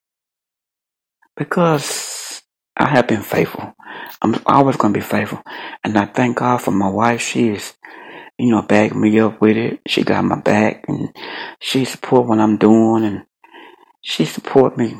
Because 1.36 2.42
I 2.76 2.86
have 2.88 3.08
been 3.08 3.22
faithful. 3.22 3.74
I'm 4.22 4.36
always 4.46 4.76
gonna 4.76 4.94
be 4.94 5.00
faithful. 5.00 5.42
And 5.84 5.98
I 5.98 6.06
thank 6.06 6.38
God 6.38 6.58
for 6.62 6.72
my 6.72 6.88
wife. 6.90 7.20
She 7.22 7.50
is 7.50 7.74
you 8.38 8.50
know, 8.52 8.62
back 8.62 8.94
me 8.94 9.18
up 9.20 9.40
with 9.40 9.56
it. 9.56 9.80
She 9.86 10.04
got 10.04 10.24
my 10.24 10.40
back 10.40 10.84
and 10.88 11.10
she 11.60 11.84
support 11.84 12.28
what 12.28 12.40
I'm 12.40 12.58
doing 12.58 13.04
and 13.04 13.24
she 14.02 14.24
support 14.24 14.78
me, 14.78 14.96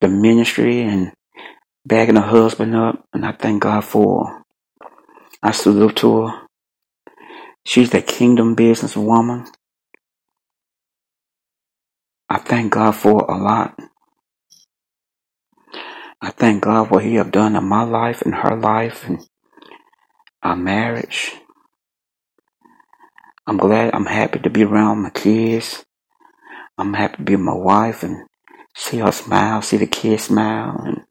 the 0.00 0.08
ministry 0.08 0.82
and 0.82 1.12
backing 1.86 2.16
her 2.16 2.22
husband 2.22 2.76
up. 2.76 3.06
And 3.12 3.26
I 3.26 3.32
thank 3.32 3.62
God 3.62 3.84
for 3.84 4.26
her. 4.26 4.42
I 5.42 5.52
salute 5.52 5.96
to 5.98 6.26
her. 6.28 6.42
She's 7.66 7.90
the 7.90 8.02
kingdom 8.02 8.54
business 8.54 8.96
woman. 8.96 9.46
I 12.28 12.38
thank 12.38 12.72
God 12.72 12.92
for 12.96 13.24
a 13.30 13.36
lot. 13.36 13.78
I 16.22 16.30
thank 16.30 16.64
God 16.64 16.88
for 16.88 16.94
what 16.96 17.04
He 17.04 17.16
have 17.16 17.32
done 17.32 17.56
in 17.56 17.64
my 17.64 17.84
life 17.84 18.22
and 18.22 18.34
her 18.34 18.56
life 18.56 19.06
and 19.08 19.24
our 20.42 20.56
marriage. 20.56 21.32
I'm 23.46 23.58
glad, 23.58 23.94
I'm 23.94 24.06
happy 24.06 24.40
to 24.40 24.50
be 24.50 24.64
around 24.64 25.02
my 25.02 25.10
kids. 25.10 25.84
I'm 26.78 26.94
happy 26.94 27.18
to 27.18 27.22
be 27.22 27.36
with 27.36 27.44
my 27.44 27.54
wife 27.54 28.02
and 28.02 28.26
see 28.74 28.98
her 28.98 29.12
smile, 29.12 29.62
see 29.62 29.78
the 29.78 29.86
kids 29.86 30.24
smile, 30.24 30.80
and 30.84 31.02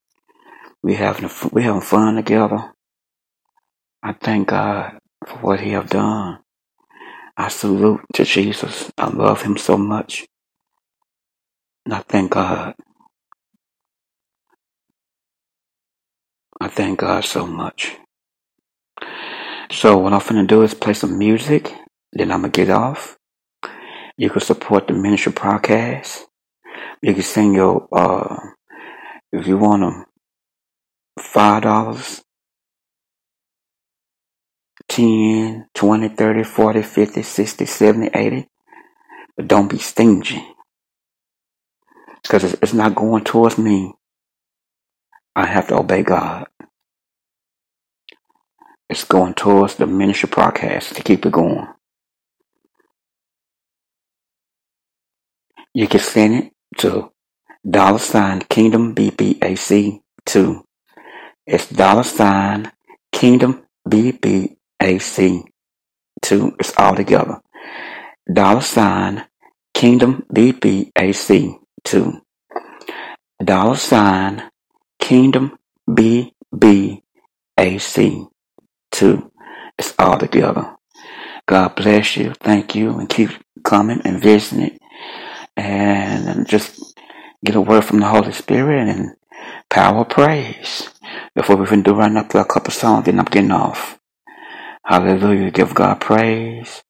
we 0.83 0.95
having 0.95 1.29
we 1.51 1.63
having 1.63 1.81
fun 1.81 2.15
together. 2.15 2.73
I 4.03 4.13
thank 4.13 4.49
God 4.49 4.99
for 5.27 5.37
what 5.39 5.59
He 5.61 5.71
have 5.71 5.89
done. 5.89 6.39
I 7.37 7.49
salute 7.49 8.01
to 8.15 8.25
Jesus. 8.25 8.91
I 8.97 9.07
love 9.09 9.43
Him 9.43 9.57
so 9.57 9.77
much, 9.77 10.25
and 11.85 11.93
I 11.95 11.99
thank 11.99 12.31
God. 12.31 12.75
I 16.61 16.69
thank 16.69 16.99
God 16.99 17.25
so 17.25 17.47
much. 17.47 17.97
So 19.71 19.97
what 19.97 20.13
I'm 20.13 20.21
gonna 20.27 20.45
do 20.47 20.63
is 20.63 20.73
play 20.73 20.93
some 20.93 21.17
music 21.19 21.73
then 22.13 22.31
I'm 22.31 22.41
gonna 22.41 22.51
get 22.51 22.69
off. 22.69 23.17
You 24.17 24.29
can 24.29 24.41
support 24.41 24.87
the 24.87 24.93
ministry 24.93 25.31
podcast. 25.31 26.23
You 27.01 27.13
can 27.13 27.23
send 27.23 27.55
your 27.55 27.87
uh 27.91 28.37
if 29.31 29.47
you 29.47 29.57
want 29.57 29.81
them 29.81 30.05
five 31.19 31.63
dollars, 31.63 32.21
ten, 34.87 35.67
twenty, 35.73 36.09
thirty, 36.09 36.43
forty, 36.43 36.81
fifty, 36.81 37.23
sixty, 37.23 37.65
seventy, 37.65 38.09
eighty. 38.13 38.47
But 39.37 39.47
don't 39.47 39.69
be 39.69 39.77
stingy. 39.77 40.45
Because 42.21 42.53
it's 42.53 42.73
not 42.73 42.95
going 42.95 43.23
towards 43.23 43.57
me. 43.57 43.93
I 45.35 45.45
have 45.45 45.69
to 45.69 45.77
obey 45.77 46.03
God. 46.03 46.47
It's 48.89 49.05
going 49.05 49.33
towards 49.33 49.75
the 49.75 49.87
ministry 49.87 50.29
podcast 50.29 50.93
to 50.95 51.03
keep 51.03 51.25
it 51.25 51.31
going. 51.31 51.67
You 55.73 55.87
can 55.87 56.01
send 56.01 56.35
it 56.35 56.53
to 56.79 57.11
dollar 57.69 57.99
sign 57.99 58.41
Kingdom 58.49 58.93
BBAC 58.93 60.01
two. 60.25 60.65
It's 61.47 61.69
dollar 61.69 62.03
sign 62.03 62.71
Kingdom 63.13 63.63
BBAC 63.87 65.43
two. 66.21 66.55
It's 66.59 66.73
all 66.77 66.95
together. 66.95 67.39
Dollar 68.31 68.61
sign 68.61 69.25
Kingdom 69.73 70.25
BBAC 70.33 71.59
two. 71.85 72.21
Dollar 73.41 73.75
sign 73.77 74.43
Kingdom 74.99 75.57
BBAC 75.89 77.01
two. 78.91 79.31
It's 79.79 79.93
all 79.97 80.17
together. 80.17 80.75
God 81.47 81.75
bless 81.77 82.17
you. 82.17 82.33
Thank 82.41 82.75
you 82.75 82.99
and 82.99 83.07
keep 83.09 83.29
coming 83.63 84.01
and 84.03 84.21
visiting 84.21 84.77
and 85.61 86.47
just 86.47 86.99
get 87.43 87.55
a 87.55 87.61
word 87.61 87.85
from 87.85 87.99
the 87.99 88.07
Holy 88.07 88.31
Spirit 88.31 88.87
and 88.87 89.15
power 89.69 90.05
praise. 90.05 90.89
Before 91.35 91.55
we 91.55 91.63
even 91.63 91.83
do 91.83 91.93
run 91.93 92.17
up 92.17 92.29
to 92.29 92.39
a 92.39 92.45
couple 92.45 92.71
songs, 92.71 93.05
then 93.05 93.19
I'm 93.19 93.25
getting 93.25 93.51
off. 93.51 93.99
Hallelujah. 94.85 95.51
Give 95.51 95.73
God 95.73 96.01
praise. 96.01 96.83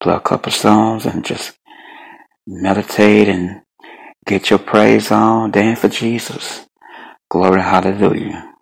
Play 0.00 0.14
a 0.14 0.20
couple 0.20 0.52
songs 0.52 1.06
and 1.06 1.24
just 1.24 1.58
meditate 2.46 3.28
and 3.28 3.62
get 4.26 4.50
your 4.50 4.58
praise 4.58 5.10
on. 5.10 5.50
Dance 5.50 5.80
for 5.80 5.88
Jesus. 5.88 6.66
Glory, 7.30 7.60
hallelujah. 7.60 8.52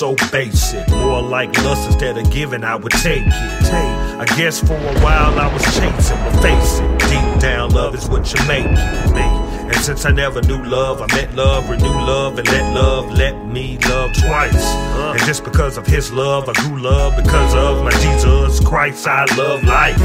So 0.00 0.16
basic. 0.32 0.88
More 0.88 1.20
like 1.20 1.54
lust 1.62 1.86
instead 1.86 2.16
of 2.16 2.30
giving, 2.32 2.64
I 2.64 2.74
would 2.74 2.92
take 2.92 3.26
it. 3.26 3.32
I 3.34 4.24
guess 4.34 4.58
for 4.58 4.72
a 4.72 5.00
while 5.00 5.38
I 5.38 5.52
was 5.52 5.62
chasing, 5.76 6.16
but 6.16 6.40
face 6.40 6.78
it, 6.78 6.98
deep 7.00 7.38
down, 7.38 7.72
love 7.72 7.94
is 7.94 8.08
what 8.08 8.32
you 8.32 8.40
make 8.48 8.64
me. 8.64 9.28
And 9.68 9.76
since 9.76 10.06
I 10.06 10.10
never 10.10 10.40
knew 10.40 10.64
love, 10.64 11.02
I 11.02 11.06
met 11.14 11.34
love, 11.34 11.68
renew 11.68 11.84
love, 11.84 12.38
and 12.38 12.48
let 12.48 12.74
love 12.74 13.12
let 13.12 13.46
me 13.46 13.76
love 13.90 14.14
twice. 14.14 14.54
Uh. 14.54 15.16
And 15.18 15.22
just 15.26 15.44
because 15.44 15.76
of 15.76 15.86
his 15.86 16.10
love, 16.10 16.48
I 16.48 16.54
grew 16.54 16.80
love 16.80 17.14
because 17.22 17.54
of 17.54 17.84
my 17.84 17.90
Jesus 18.00 18.58
Christ. 18.66 19.06
I 19.06 19.26
love 19.36 19.62
life. 19.64 20.00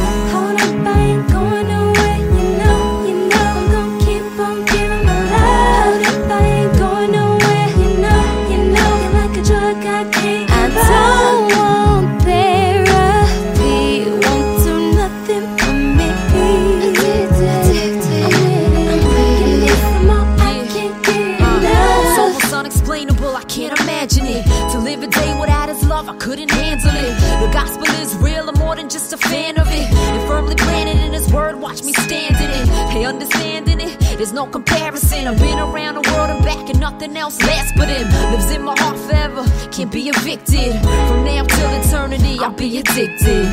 Understanding 33.15 33.80
it, 33.80 33.97
there's 34.17 34.34
no 34.34 34.45
comparison. 34.45 35.28
I've 35.28 35.39
been 35.39 35.60
around 35.60 35.95
the 35.95 36.06
world 36.12 36.30
and 36.30 36.43
back, 36.43 36.69
and 36.69 36.80
nothing 36.80 37.15
else 37.15 37.41
lasts 37.41 37.73
but 37.78 37.88
him. 37.88 38.08
Lives 38.32 38.51
in 38.51 38.62
my 38.63 38.75
heart 38.78 38.97
forever, 38.97 39.43
can't 39.71 39.91
be 39.91 40.10
evicted. 40.10 40.71
From 41.08 41.23
now 41.23 41.43
till 41.43 41.71
eternity, 41.82 42.38
I'll 42.39 42.51
be 42.51 42.78
addicted. 42.80 43.45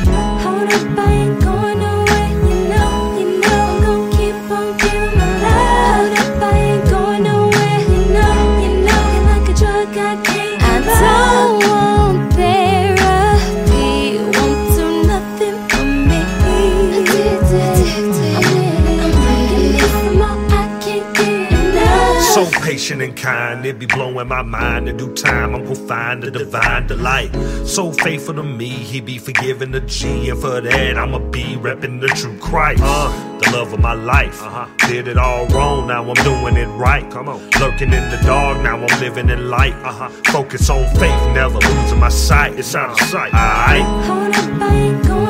Hold 0.45 0.71
up, 0.77 0.99
I 0.99 1.11
ain't 1.11 1.41
going 1.41 1.81
away. 1.81 2.12
So 22.33 22.49
patient 22.61 23.03
and 23.03 23.15
kind. 23.15 23.63
It 23.63 23.77
be 23.77 23.85
blowing 23.85 24.27
my 24.27 24.41
mind 24.41 24.89
in 24.89 24.97
due 24.97 25.13
time. 25.13 25.53
I'm 25.53 25.65
gonna 25.65 25.75
find 25.75 26.23
the 26.23 26.31
divine 26.31 26.87
delight. 26.87 27.31
So 27.67 27.91
faithful 27.91 28.33
to 28.33 28.41
me, 28.41 28.69
he 28.69 29.01
be 29.01 29.19
forgiving 29.19 29.69
the 29.69 29.81
G. 29.81 30.29
And 30.29 30.41
for 30.41 30.59
that, 30.59 30.97
I'ma 30.97 31.19
be 31.19 31.43
repping 31.57 32.01
the 32.01 32.07
true 32.07 32.35
Christ. 32.39 32.81
Uh, 32.83 33.37
the 33.37 33.51
love 33.51 33.71
of 33.71 33.79
my 33.81 33.93
life. 33.93 34.41
Uh-huh. 34.41 34.67
Did 34.87 35.07
it 35.09 35.17
all 35.19 35.45
wrong, 35.49 35.85
now 35.85 36.09
I'm 36.09 36.15
doing 36.23 36.57
it 36.57 36.65
right. 36.69 37.07
Come 37.11 37.29
on. 37.29 37.51
Lurking 37.59 37.93
in 37.93 38.09
the 38.09 38.19
dark, 38.25 38.59
now 38.63 38.77
I'm 38.83 38.99
living 38.99 39.29
in 39.29 39.51
light. 39.51 39.75
Uh-huh. 39.83 40.09
Focus 40.31 40.71
on 40.71 40.87
faith, 40.95 41.35
never 41.35 41.59
losing 41.59 41.99
my 41.99 42.09
sight. 42.09 42.57
It's 42.57 42.73
out 42.73 42.99
of 42.99 43.07
sight. 43.09 43.31
Alright. 43.31 45.22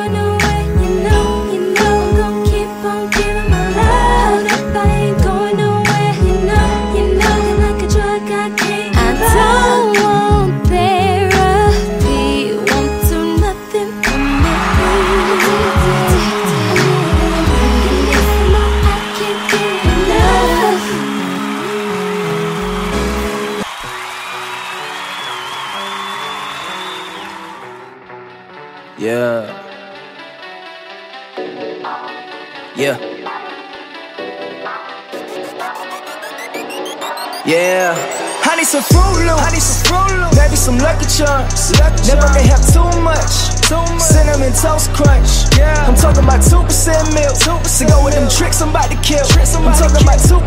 Yeah. 37.45 38.22
I 38.63 38.65
need 38.65 38.79
some 38.79 38.95
Fruit 38.95 39.27
Loops. 39.27 39.43
I 39.43 39.49
need 39.51 39.59
some 39.59 39.83
Fruit 39.91 40.11
Loops. 40.23 40.39
Maybe 40.39 40.55
some 40.55 40.77
Lucky 40.79 41.03
Charms. 41.11 41.75
Lucky 41.83 42.07
Never 42.07 42.31
can 42.31 42.47
have 42.47 42.63
too 42.63 42.87
much. 43.03 43.59
Too 43.67 43.75
much. 43.75 43.99
Cinnamon 43.99 44.55
Toast 44.55 44.87
Crunch. 44.95 45.51
Yeah. 45.59 45.83
I'm 45.83 45.99
talking 45.99 46.23
about 46.23 46.39
2% 46.39 46.63
milk. 47.11 47.35
2%. 47.43 47.59
To 47.59 47.83
go 47.83 48.07
with 48.07 48.15
them 48.15 48.31
tricks 48.31 48.63
I'm 48.63 48.71
about 48.71 48.87
to 48.87 48.95
kill. 49.03 49.19
Tricks 49.35 49.51
I'm, 49.51 49.67
talking 49.75 49.99
about 49.99 50.15
2% 50.15 50.39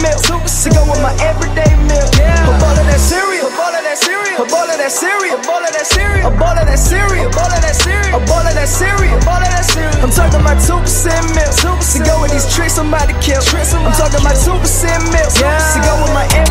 milk. 0.00 0.16
2%. 0.16 0.64
To 0.64 0.68
go 0.72 0.80
with 0.88 1.04
my 1.04 1.12
everyday 1.20 1.68
milk. 1.84 2.08
Yeah. 2.16 2.40
A 2.40 2.56
bowl 2.56 2.72
of 2.72 2.88
that 2.88 3.04
cereal. 3.04 3.44
A 3.44 3.52
bowl 3.52 3.68
of 3.68 3.84
that 3.84 4.00
cereal. 4.00 4.40
A 4.40 4.48
bowl 4.48 4.64
of 4.64 4.78
that 4.80 4.88
cereal. 4.88 5.36
A 5.36 5.40
bowl 5.44 5.60
of 5.60 5.68
that 5.68 5.84
cereal. 5.84 6.24
A 6.24 6.32
bowl 6.40 6.56
of 6.56 6.64
that 6.64 6.80
cereal. 6.80 7.28
A 7.28 7.28
bowl 7.36 7.52
of 7.52 7.60
that 7.60 7.76
cereal. 7.76 8.16
A 8.16 8.20
bowl 8.24 8.46
of 8.48 8.54
that 8.56 8.68
cereal. 8.72 9.12
A 9.12 9.20
bowl 9.28 9.44
of 9.44 9.44
that 9.44 9.64
cereal. 9.68 10.00
I'm 10.00 10.08
talking 10.08 10.40
about 10.40 10.56
2% 10.64 10.72
milk. 11.36 11.52
2%. 11.52 11.84
To 11.92 11.98
go 12.00 12.16
with 12.24 12.32
these 12.32 12.48
tricks 12.48 12.80
I'm 12.80 12.88
about 12.88 13.12
to 13.12 13.16
kill. 13.20 13.44
Tricks 13.44 13.76
I'm, 13.76 13.84
talking 13.92 14.24
about 14.24 14.40
2% 14.40 14.56
milk. 15.12 15.32
Yeah. 15.36 15.52
To 15.52 15.78
go 15.84 15.92
with 16.00 16.16
my 16.16 16.24
everyday 16.32 16.47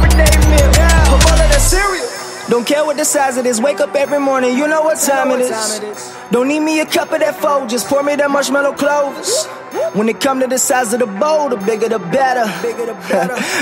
Don't 2.58 2.66
care 2.66 2.84
what 2.84 2.98
the 2.98 3.06
size 3.06 3.38
of 3.38 3.44
this. 3.44 3.62
Wake 3.62 3.80
up 3.82 3.94
every 3.94 4.18
morning, 4.18 4.58
you 4.58 4.68
know 4.68 4.82
what 4.82 4.98
time 4.98 5.30
it 5.30 5.42
is. 5.42 6.18
Don't 6.32 6.48
need 6.48 6.62
me 6.62 6.80
a 6.80 6.88
cup 6.88 7.12
of 7.12 7.20
that 7.20 7.36
fold, 7.36 7.70
just 7.70 7.88
pour 7.88 8.02
me 8.02 8.16
that 8.16 8.32
marshmallow 8.32 8.74
clovers. 8.74 9.48
When 9.94 10.10
it 10.10 10.20
come 10.20 10.40
to 10.42 10.48
the 10.48 10.58
size 10.60 10.94
of 10.94 11.00
the 11.00 11.08
bowl, 11.08 11.50
the 11.50 11.58
bigger 11.58 11.88
the 11.90 12.00
better. 12.14 12.46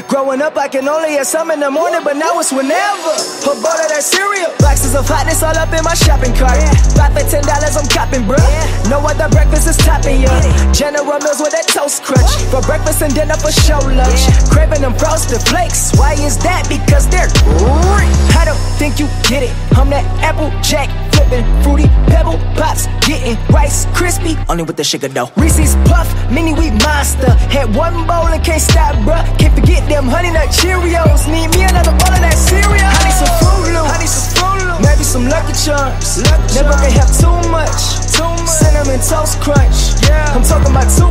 Growing 0.08 0.42
up, 0.42 0.58
I 0.58 0.68
can 0.68 0.88
only 0.88 1.14
have 1.14 1.28
some 1.28 1.52
in 1.52 1.60
the 1.60 1.70
morning, 1.70 2.02
but 2.04 2.18
now 2.18 2.40
it's 2.40 2.52
whenever. 2.52 3.14
A 3.46 3.54
bowl 3.62 3.78
of 3.78 3.88
that 3.94 4.04
cereal, 4.04 4.52
boxes 4.60 4.96
of 4.96 5.08
hotness 5.08 5.44
all 5.44 5.56
up 5.56 5.72
in 5.72 5.84
my 5.84 5.94
shopping 5.94 6.34
cart. 6.34 6.58
Five 6.98 7.14
for 7.14 7.24
ten 7.30 7.44
dollars, 7.46 7.78
I'm 7.78 7.88
copping, 7.88 8.26
bruh. 8.26 8.42
No 8.90 9.00
other 9.06 9.30
breakfast 9.30 9.68
is 9.68 9.78
topping 9.78 10.22
ya. 10.22 10.34
General 10.74 11.20
Mills 11.22 11.40
with 11.40 11.54
that 11.54 11.68
toast 11.70 12.04
crunch 12.04 12.32
for 12.50 12.62
breakfast 12.66 13.02
and 13.02 13.14
dinner 13.14 13.38
for 13.38 13.52
show 13.52 13.80
lunch. 13.86 14.26
Craving 14.50 14.82
them 14.82 14.94
frosted 14.98 15.42
flakes. 15.46 15.94
Why 15.96 16.14
is 16.20 16.38
that? 16.42 16.66
Because 16.68 17.08
they're 17.08 17.30
great. 17.62 18.14
I 18.36 18.44
don't 18.46 18.60
think 18.82 18.98
you 19.00 19.08
get 19.30 19.44
it. 19.46 19.54
I'm 19.78 19.90
that 19.94 20.06
apple 20.26 20.50
jack 20.62 20.90
flipping, 21.26 21.46
fruity 21.64 21.88
pebble 22.08 22.38
pops, 22.56 22.88
getting 23.06 23.38
rice 23.54 23.86
crispy, 23.94 24.36
only 24.50 24.64
with 24.64 24.78
the 24.78 24.84
sugar 24.84 25.08
dough. 25.08 25.32
Reese's 25.36 25.76
puff, 25.88 26.08
mini 26.32 26.54
wheat 26.54 26.74
monster. 26.84 27.32
Had 27.50 27.76
one 27.76 28.08
bowl 28.08 28.28
and 28.28 28.44
can't 28.44 28.62
stop, 28.62 28.96
bruh. 29.06 29.24
Can't 29.40 29.54
forget 29.54 29.88
them 29.90 30.06
honey 30.06 30.32
nut 30.32 30.50
Cheerios. 30.50 31.28
Need 31.28 31.50
me 31.56 31.64
another 31.64 31.92
bowl 31.92 32.14
of 32.14 32.22
that 32.22 32.38
cereal. 32.38 32.74
I 32.74 33.00
need 33.04 33.18
some 33.18 33.34
Fruit 33.42 33.74
Loops. 33.74 33.92
I 33.92 33.98
need 34.00 34.10
some 34.10 34.30
Fruit 34.38 34.62
Loops. 34.68 34.86
Maybe 34.86 35.04
some 35.04 35.26
Lucky 35.30 35.54
Charms. 35.54 36.22
Never 36.54 36.74
can 36.78 36.92
have 36.94 37.12
too 37.18 37.38
much. 37.50 38.02
Too 38.14 38.24
much. 38.24 38.50
Cinnamon 38.50 39.02
Toast 39.02 39.42
Crunch. 39.42 39.98
Yeah. 40.06 40.36
I'm 40.36 40.44
talking 40.46 40.70
about 40.70 40.88
2% 40.88 41.10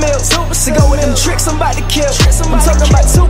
milk. 0.00 0.20
2%. 0.20 0.64
To 0.64 0.70
go 0.72 0.90
with 0.90 1.00
them 1.00 1.12
tricks 1.16 1.46
I'm 1.48 1.56
about 1.56 1.76
to 1.76 1.84
kill. 1.88 2.08
I'm 2.08 2.60
talking 2.60 2.88
about 2.88 3.06
2% 3.08 3.28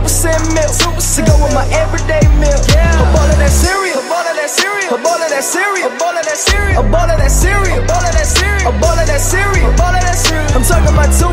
milk. 0.55 0.71
2%. 0.71 1.15
To 1.15 1.21
go 1.23 1.33
with 1.39 1.53
my 1.55 1.65
everyday 1.71 2.23
milk. 2.39 2.59
Yeah. 2.73 2.91
A 2.91 3.05
bowl 3.15 3.27
of 3.27 3.37
that 3.39 3.51
cereal. 3.51 3.99
A 3.99 4.05
bowl 4.09 4.25
of 4.25 4.35
that 4.35 4.51
cereal. 4.51 4.91
A 4.91 4.97
bowl 4.99 5.19
of 5.19 5.29
that 5.31 5.43
cereal. 5.43 5.87
A 5.87 5.91
bowl 5.97 6.15
of 6.15 6.24
that 6.25 6.37
cereal. 6.37 6.81
A 6.81 6.83
bowl 6.83 7.07
of 7.07 7.17
that 7.17 7.31
cereal. 7.31 7.79
A 7.79 7.87
bowl 7.87 8.01
of 8.01 8.13
that 8.13 8.27
cereal. 8.27 8.69
A 8.69 8.73
bowl 8.81 8.97
of 8.97 9.05
that 9.05 9.21
cereal. 9.21 9.69
A 9.69 9.77
bowl 9.77 9.93
of 9.93 10.01
that 10.01 10.17
cereal. 10.17 10.49
I'm 10.57 10.65
talking 10.65 10.91
about 10.91 11.11
2% 11.13 11.31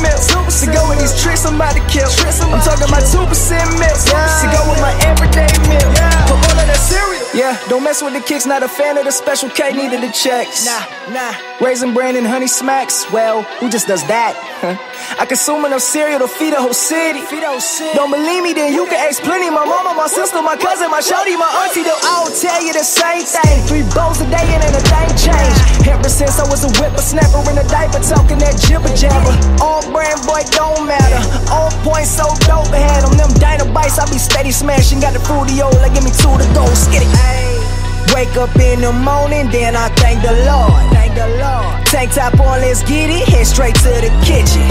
milk. 0.00 0.20
2% 0.20 0.64
to 0.64 0.66
go 0.72 0.82
with 0.88 0.98
these 1.00 1.14
tricks 1.20 1.44
I'm 1.44 1.56
about 1.56 1.76
to 1.76 1.84
kill. 1.92 2.08
I'm 2.08 2.62
talking 2.64 2.88
about 2.88 3.04
2% 3.04 3.20
milk. 3.20 3.98
2% 4.00 4.42
to 4.42 4.46
go 4.50 4.60
with 4.72 4.80
my 4.80 4.94
everyday 5.04 5.50
milk. 5.68 5.92
A 5.92 6.34
bowl 6.34 6.56
of 6.56 6.66
that 6.66 6.80
cereal. 6.80 7.29
Yeah, 7.32 7.54
don't 7.68 7.84
mess 7.84 8.02
with 8.02 8.12
the 8.12 8.20
kicks. 8.20 8.44
Not 8.44 8.62
a 8.64 8.68
fan 8.68 8.98
of 8.98 9.04
the 9.04 9.12
special 9.12 9.48
K. 9.50 9.70
Needed 9.70 10.02
the 10.02 10.10
checks. 10.10 10.66
Nah, 10.66 11.14
nah. 11.14 11.30
Raisin 11.62 11.94
bran 11.94 12.16
and 12.16 12.26
honey 12.26 12.48
smacks. 12.48 13.06
Well, 13.12 13.42
who 13.62 13.70
just 13.70 13.86
does 13.86 14.02
that? 14.10 14.34
I 15.20 15.26
consume 15.26 15.64
enough 15.64 15.80
cereal 15.80 16.18
to 16.18 16.26
feed 16.26 16.54
a 16.54 16.60
whole 16.60 16.74
city. 16.74 17.22
Feed 17.22 17.46
a 17.46 17.54
whole 17.54 17.62
city. 17.62 17.94
Don't 17.94 18.10
believe 18.10 18.42
me? 18.42 18.52
Then 18.52 18.74
you 18.74 18.82
can 18.90 18.98
ask 18.98 19.22
plenty. 19.22 19.46
My 19.46 19.62
mama, 19.62 19.94
my 19.94 20.08
sister, 20.10 20.42
my 20.42 20.56
cousin, 20.56 20.90
my 20.90 20.98
shorty, 20.98 21.36
my 21.38 21.46
auntie. 21.62 21.86
They'll 21.86 22.02
all 22.10 22.26
tell 22.34 22.58
you 22.66 22.74
the 22.74 22.82
same 22.82 23.22
thing. 23.22 23.62
Three 23.70 23.86
bowls 23.94 24.18
a 24.18 24.26
day 24.26 24.42
and 24.50 24.66
ain't 24.66 24.74
a 24.74 24.82
thing 24.82 25.10
changed. 25.14 25.86
Ever 25.86 26.10
since 26.10 26.42
I 26.42 26.44
was 26.50 26.66
a 26.66 26.70
whippersnapper 26.82 27.46
in 27.46 27.62
a 27.62 27.66
diaper, 27.70 28.02
talking 28.02 28.42
that 28.42 28.58
jibber 28.58 28.90
jabber. 28.98 29.30
All 29.62 29.86
brand, 29.94 30.18
boy, 30.26 30.42
don't 30.50 30.82
matter. 30.82 31.22
All 31.54 31.70
point, 31.86 32.10
so 32.10 32.26
dope. 32.42 32.74
Had 32.74 33.06
on 33.06 33.14
them 33.14 33.30
dinobites, 33.38 34.02
I 34.02 34.10
be 34.10 34.18
steady 34.18 34.50
smashing. 34.50 34.98
Got 34.98 35.14
the 35.14 35.22
fruity 35.22 35.62
old, 35.62 35.78
like 35.78 35.94
give 35.94 36.02
me 36.02 36.10
two 36.10 36.34
to 36.34 36.46
go. 36.58 36.66
Skitty. 36.74 37.19
Wake 38.14 38.36
up 38.36 38.54
in 38.56 38.80
the 38.80 38.92
morning, 38.92 39.48
then 39.50 39.76
I 39.76 39.88
thank 39.96 40.20
the 40.22 40.32
Lord. 40.44 40.92
Thank 40.92 41.14
the 41.14 41.28
Lord. 41.40 41.86
Tank 41.86 42.12
top 42.12 42.38
on, 42.38 42.60
let's 42.60 42.82
get 42.82 43.10
it. 43.10 43.26
Head 43.28 43.46
straight 43.46 43.74
to 43.76 43.92
the 44.04 44.12
kitchen. 44.22 44.62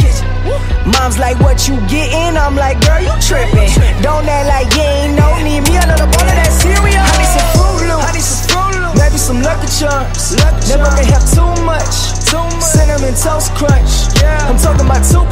Mom's 0.85 1.17
like, 1.17 1.39
what 1.39 1.67
you 1.67 1.75
getting? 1.87 2.37
I'm 2.37 2.55
like, 2.55 2.79
girl, 2.85 3.01
you 3.01 3.11
tripping. 3.19 3.71
Don't 4.01 4.27
act 4.27 4.47
like 4.47 4.73
you 4.75 4.81
ain't 4.81 5.17
know. 5.17 5.35
Need 5.43 5.67
me 5.67 5.75
another 5.77 6.05
bowl 6.05 6.29
of 6.29 6.35
that 6.39 6.51
cereal. 6.61 6.95
I 6.95 7.11
need 7.17 7.31
some 7.33 7.49
Fruit 7.57 7.87
Loops. 7.89 8.05
I 8.05 8.11
need 8.13 8.21
some 8.21 8.49
Fruit. 8.49 8.68
Maybe 8.99 9.17
some 9.17 9.41
Lucky 9.41 9.71
Charms. 9.71 10.35
Never 10.67 10.91
can 10.93 11.07
have 11.07 11.23
too 11.31 11.47
much. 11.63 12.19
Too 12.27 12.37
much. 12.37 12.61
Cinnamon 12.61 13.15
Toast 13.15 13.55
Crunch. 13.55 14.11
Yeah. 14.19 14.35
I'm 14.51 14.59
talking 14.59 14.85
about 14.85 15.01
2% 15.07 15.23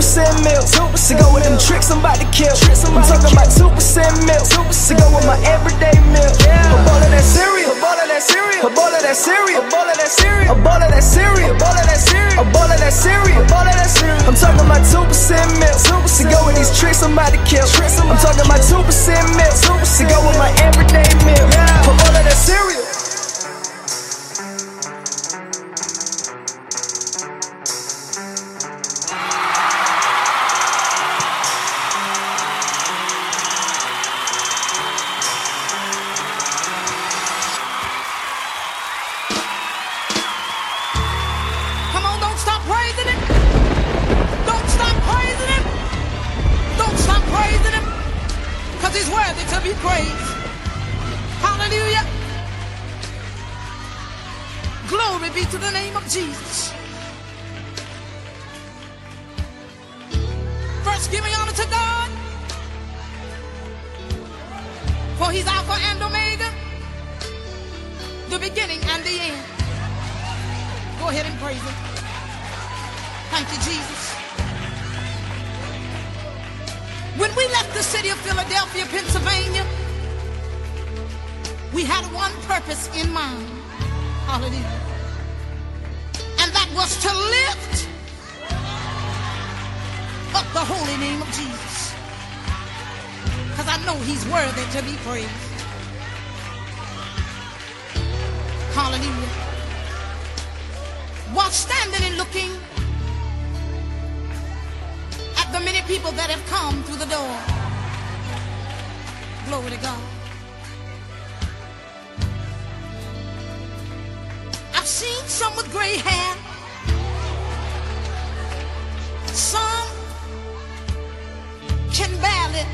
milk. 0.42 0.64
2% 0.64 0.96
to 0.96 1.14
go 1.20 1.28
with 1.36 1.44
them 1.44 1.60
tricks 1.60 1.92
I'm 1.92 2.00
about 2.00 2.18
to 2.24 2.28
kill. 2.32 2.56
I'm 2.56 3.04
talking 3.04 3.30
about 3.36 3.52
2% 3.52 3.68
milk. 4.26 4.48
2% 4.48 4.88
to 4.88 4.94
go 4.96 5.06
with 5.12 5.28
my 5.28 5.38
everyday 5.44 5.94
milk. 6.16 6.34
Yeah. 6.48 6.64
A 6.72 6.78
bowl 6.88 6.98
of 6.98 7.12
that 7.12 7.22
cereal. 7.22 7.76
A 7.76 7.78
bowl 7.78 7.92
of 8.00 8.08
that 8.08 8.24
cereal. 8.24 8.64
A 8.64 8.72
bowl 8.72 8.88
of 8.90 9.02
that 9.04 9.18
cereal. 9.20 9.60
A 9.60 9.68
bowl 9.68 9.84
of 9.84 9.98
that 10.00 10.10
cereal. 10.10 10.48
A 10.48 10.56
bowl 10.56 10.80
of 10.80 10.90
that 10.90 11.04
cereal. 11.04 11.52
A 11.52 11.56
bowl 11.60 11.76
of 11.76 11.86
that 11.86 12.00
cereal. 12.00 12.40
A 12.40 12.46
bowl 12.50 12.72
of 12.72 12.80
that 12.80 12.94
cereal. 12.96 13.44
A 13.44 13.46
bowl 13.52 13.68
of 13.68 13.76
that 13.76 13.90
cereal. 13.92 14.24
I'm 14.26 14.38
talking 14.38 14.64
about 14.64 14.84
2% 14.88 15.60
milk. 15.60 15.78
2% 15.78 16.18
to 16.18 16.24
go 16.32 16.40
with 16.48 16.56
these 16.56 16.72
tricks 16.74 17.04
I'm 17.04 17.14
about 17.14 17.36
to 17.36 17.40
kill. 17.44 17.68
I'm 17.68 18.18
talking 18.18 18.48
about 18.48 18.64
2% 18.64 18.80
milk. 19.36 19.54
2% 19.54 20.00
to 20.00 20.04
go 20.08 20.18
with 20.24 20.38
my 20.40 20.50
everyday 20.64 21.10
milk. 21.28 21.52
A 21.52 21.94
bowl 21.94 22.16
of 22.16 22.24
that 22.26 22.38
cereal. 22.40 22.97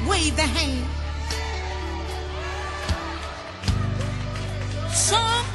Wave 0.08 0.36
their 0.36 0.48
hand. 0.48 0.86
Some 4.94 5.46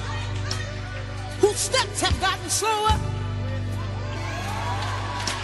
whose 1.41 1.57
steps 1.57 2.01
have 2.01 2.19
gotten 2.21 2.49
slower. 2.51 2.97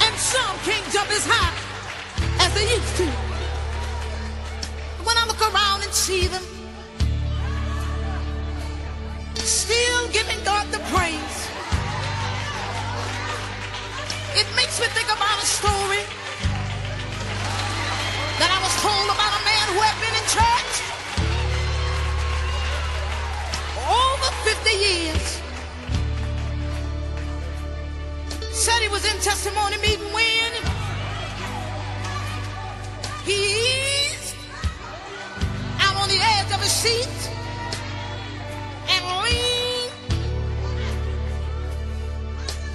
And 0.04 0.14
some 0.16 0.56
can't 0.66 0.86
jump 0.92 1.10
as 1.10 1.24
high 1.26 1.54
as 2.44 2.54
they 2.54 2.66
used 2.76 2.96
to. 2.96 3.06
When 5.06 5.16
I 5.16 5.24
look 5.26 5.40
around 5.40 5.82
and 5.82 5.92
see 5.92 6.26
them, 6.26 6.42
still 9.36 10.08
giving 10.08 10.42
God 10.44 10.66
the 10.72 10.80
praise, 10.92 11.38
it 14.36 14.46
makes 14.56 14.80
me 14.80 14.86
think 14.88 15.06
about 15.06 15.42
a 15.42 15.46
story 15.46 16.23
told 18.94 19.11
about 19.11 19.40
a 19.40 19.44
man 19.44 19.66
who 19.74 19.80
had 19.88 19.96
been 20.04 20.14
in 20.20 20.26
church 20.38 20.74
over 24.02 24.28
50 24.46 24.70
years. 24.88 25.24
Said 28.52 28.78
he 28.83 28.88
was 28.88 29.04
in 29.11 29.16
testimony 29.20 29.78
meeting 29.78 30.12
when 30.18 30.52
he's 33.24 34.35
out 35.80 35.96
on 36.02 36.09
the 36.09 36.20
edge 36.35 36.50
of 36.57 36.61
his 36.66 36.74
seat 36.83 37.20
and 38.92 39.02
leaned 39.24 39.92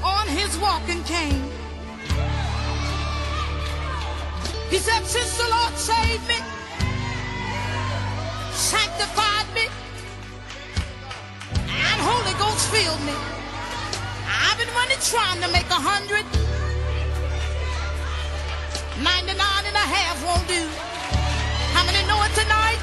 on 0.04 0.28
his 0.28 0.58
walking 0.58 1.02
cane. 1.04 1.49
He 4.70 4.78
said, 4.78 5.04
since 5.06 5.36
the 5.38 5.50
Lord 5.50 5.74
saved 5.76 6.28
me, 6.28 6.38
sanctified 8.54 9.48
me, 9.56 9.66
and 11.66 11.98
Holy 12.02 12.34
Ghost 12.38 12.70
filled 12.70 13.02
me, 13.02 13.14
I've 14.30 14.58
been 14.58 14.70
running 14.76 15.02
trying 15.02 15.42
to 15.42 15.50
make 15.52 15.70
a 15.70 15.82
hundred. 15.82 16.26
99 19.02 19.66
and 19.66 19.76
a 19.76 19.88
half 19.96 20.18
won't 20.26 20.48
do. 20.48 20.68
How 21.74 21.84
many 21.86 22.06
know 22.06 22.22
it 22.24 22.34
tonight? 22.36 22.79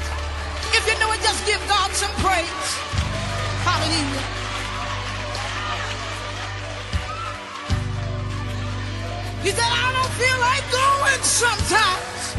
Sometimes. 11.37 12.33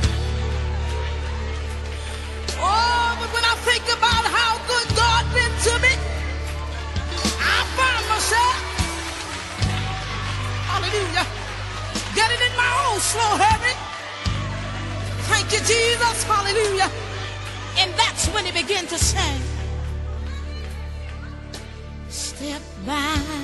Oh, 2.58 3.14
but 3.20 3.30
when 3.30 3.44
I 3.46 3.54
think 3.62 3.84
about 3.94 4.24
how 4.26 4.58
good 4.66 4.88
God 4.98 5.22
been 5.30 5.54
to 5.70 5.74
me, 5.78 5.94
I 7.38 7.58
find 7.78 8.04
myself, 8.10 8.56
hallelujah, 10.66 11.26
getting 12.18 12.42
in 12.42 12.54
my 12.58 12.70
own 12.90 12.98
slow 12.98 13.38
habit. 13.38 13.78
Thank 15.30 15.52
you, 15.52 15.60
Jesus, 15.62 16.24
hallelujah. 16.24 16.90
And 17.78 17.94
that's 17.94 18.26
when 18.34 18.46
he 18.46 18.50
began 18.50 18.88
to 18.88 18.98
sing. 18.98 19.42
Step 22.08 22.62
by 22.84 23.37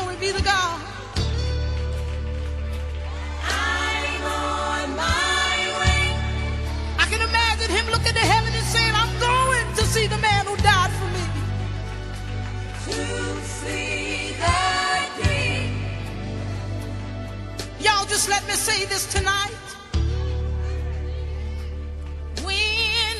Glory 0.00 0.16
be 0.16 0.32
to 0.32 0.42
God. 0.42 0.80
I'm 3.44 4.22
on 4.22 4.96
my 4.96 5.58
way. 5.80 6.16
I 6.98 7.06
can 7.10 7.20
imagine 7.20 7.70
him 7.70 7.86
looking 7.90 8.14
to 8.14 8.24
heaven 8.32 8.52
and 8.54 8.66
saying, 8.66 8.94
I'm 8.94 9.12
going 9.20 9.76
to 9.76 9.84
see 9.84 10.06
the 10.06 10.16
man 10.18 10.46
who 10.46 10.56
died 10.56 10.90
for 10.98 11.08
me. 11.16 11.24
To 12.86 13.40
see 13.42 14.32
the 14.44 15.22
King. 15.22 15.84
Y'all 17.80 18.06
just 18.06 18.28
let 18.30 18.46
me 18.46 18.54
say 18.54 18.86
this 18.86 19.04
tonight. 19.12 19.52
When 22.42 23.16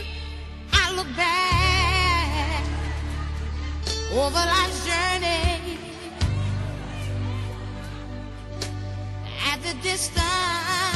I 0.72 0.92
look 0.96 1.14
back 1.14 2.64
over 4.12 4.32
life's 4.32 4.86
journey 4.86 5.19
at 9.92 10.89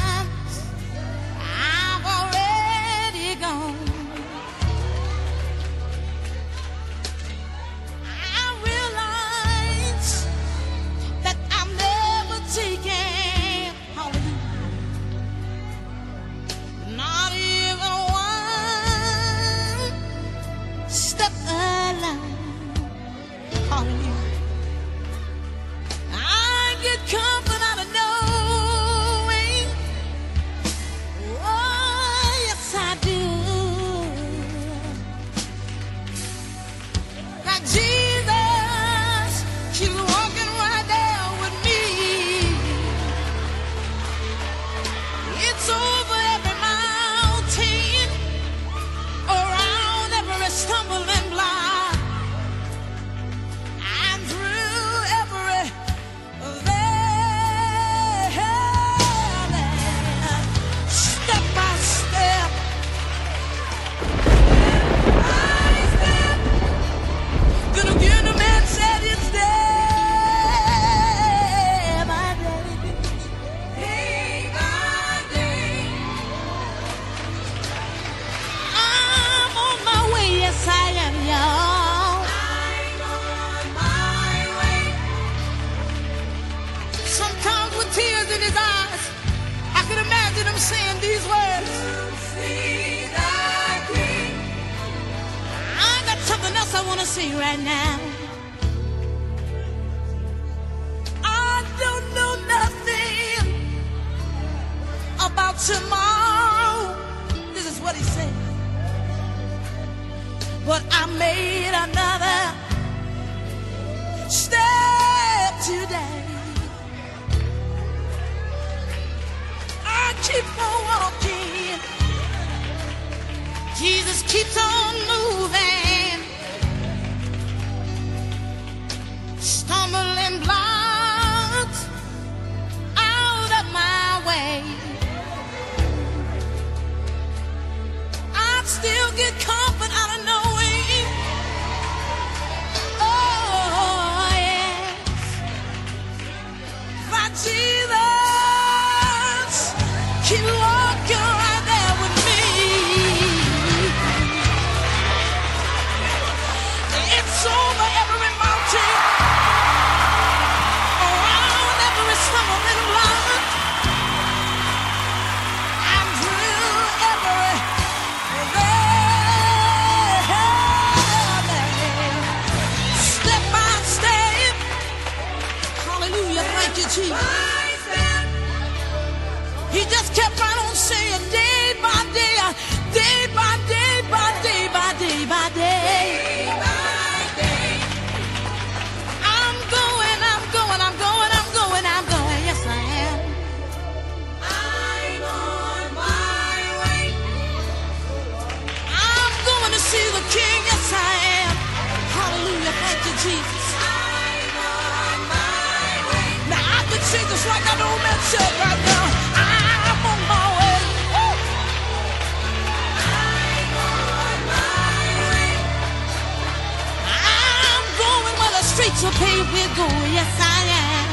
We 219.55 219.63
go. 219.79 219.87
Yes, 220.11 220.35
I 220.43 220.63
am. 220.83 221.11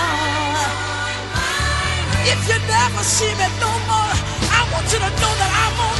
If 2.33 2.41
you 2.49 2.59
never 2.69 3.05
see 3.17 3.33
me 3.41 3.49
no 3.65 3.73
more, 3.89 4.15
I 4.53 4.61
want 4.73 4.87
you 4.93 5.01
to 5.01 5.11
know 5.21 5.33
that 5.41 5.53
I'm 5.65 5.81
on. 5.89 5.94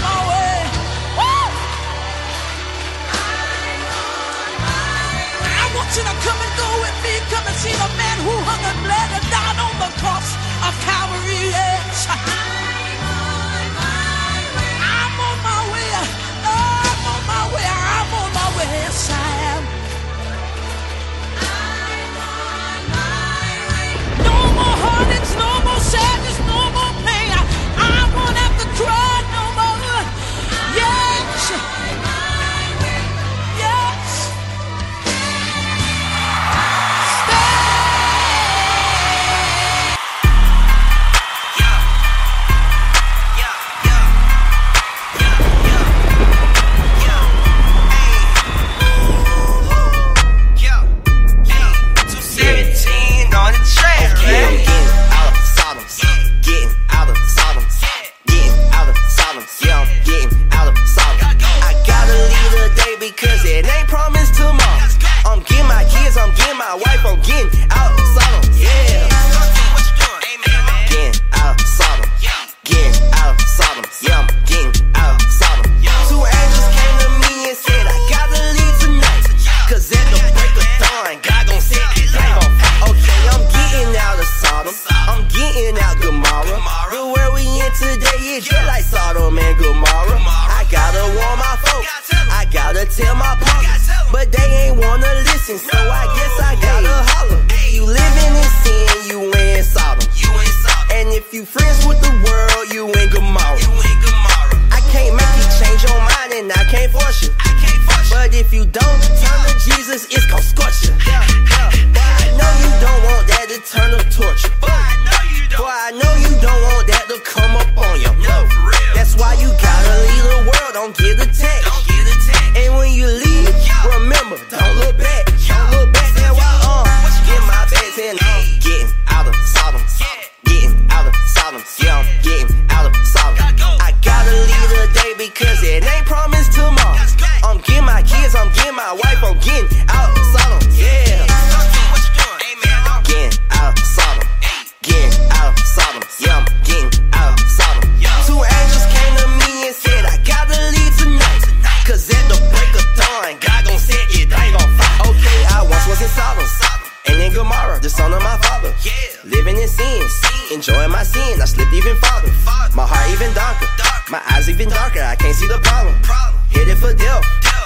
go 6.57 6.69
with 6.83 6.97
me, 7.05 7.15
come 7.31 7.47
and 7.47 7.57
see 7.57 7.75
the 7.75 7.91
man 7.99 8.17
who 8.27 8.35
hung 8.49 8.63
and 8.71 8.81
bled 8.87 9.11
and 9.19 9.27
died 9.31 9.59
on 9.59 9.75
the 9.83 9.91
cross 10.01 10.29
of 10.67 10.73
Calvary. 10.87 11.51
Yes. 11.51 12.09
I'm 14.91 15.17
on 15.21 15.39
my 15.43 15.61
way. 15.73 15.89
I'm 15.95 17.03
on 17.15 17.23
my 17.27 17.43
way. 17.55 17.67
I'm 17.67 18.11
on 18.23 18.31
my 18.35 18.49
way. 18.57 18.69
Yes, 18.83 19.11
I 19.11 19.15
am. 19.59 19.74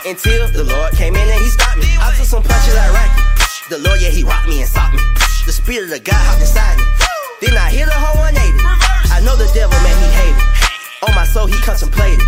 Until 0.09 0.49
the 0.49 0.65
Lord 0.65 0.93
came 0.97 1.15
in 1.15 1.29
and 1.29 1.41
he 1.45 1.49
stopped 1.53 1.77
me. 1.77 1.89
I 2.01 2.17
took 2.17 2.25
some 2.25 2.43
punches 2.43 2.73
like 2.73 2.93
Rocky. 2.97 3.21
The 3.69 3.79
Lord, 3.85 4.01
yeah, 4.01 4.09
he 4.09 4.25
rocked 4.25 4.49
me 4.49 4.65
and 4.65 4.69
stopped 4.69 4.97
me. 4.97 5.05
The 5.45 5.53
spirit 5.53 5.93
of 5.93 6.01
God 6.01 6.17
hopped 6.17 6.41
inside 6.41 6.81
me. 6.81 6.85
Then 7.45 7.55
I 7.61 7.69
hit 7.69 7.85
a 7.85 7.93
whole 7.93 8.17
180. 8.17 8.41
I 9.13 9.21
know 9.21 9.37
the 9.37 9.45
devil, 9.53 9.77
man, 9.85 9.97
he 10.01 10.09
hated. 10.17 10.45
On 11.05 11.13
my 11.13 11.29
soul, 11.29 11.45
he 11.45 11.61
contemplated. 11.61 12.25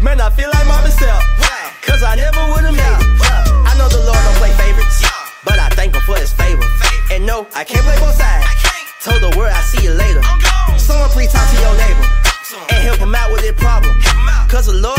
Man, 0.00 0.24
I 0.24 0.32
feel 0.32 0.48
like 0.48 0.66
my 0.66 0.80
myself. 0.80 1.20
Cause 1.84 2.02
I 2.02 2.16
never 2.16 2.40
would've 2.48 2.72
made 2.72 2.96
it. 2.96 3.04
I 3.68 3.76
know 3.76 3.88
the 3.92 4.00
Lord 4.08 4.20
don't 4.24 4.38
play 4.40 4.52
favorites. 4.56 5.04
But 5.44 5.60
I 5.60 5.68
thank 5.76 5.94
him 5.94 6.02
for 6.08 6.16
his 6.16 6.32
favor. 6.32 6.64
And 7.12 7.28
no, 7.28 7.46
I 7.54 7.64
can't 7.64 7.84
play 7.84 7.98
both 8.00 8.16
sides. 8.16 8.48
Told 9.04 9.20
the 9.20 9.36
world 9.36 9.52
I 9.52 9.60
see 9.68 9.84
you 9.84 9.92
later. 9.92 10.24
Someone 10.80 11.12
please 11.12 11.32
talk 11.32 11.44
to 11.44 11.58
your 11.60 11.76
neighbor. 11.76 12.08
And 12.72 12.80
help 12.88 12.98
him 12.98 13.14
out 13.14 13.30
with 13.30 13.44
their 13.44 13.52
problem. 13.52 13.92
Cause 14.48 14.66
the 14.66 14.80
Lord 14.80 14.97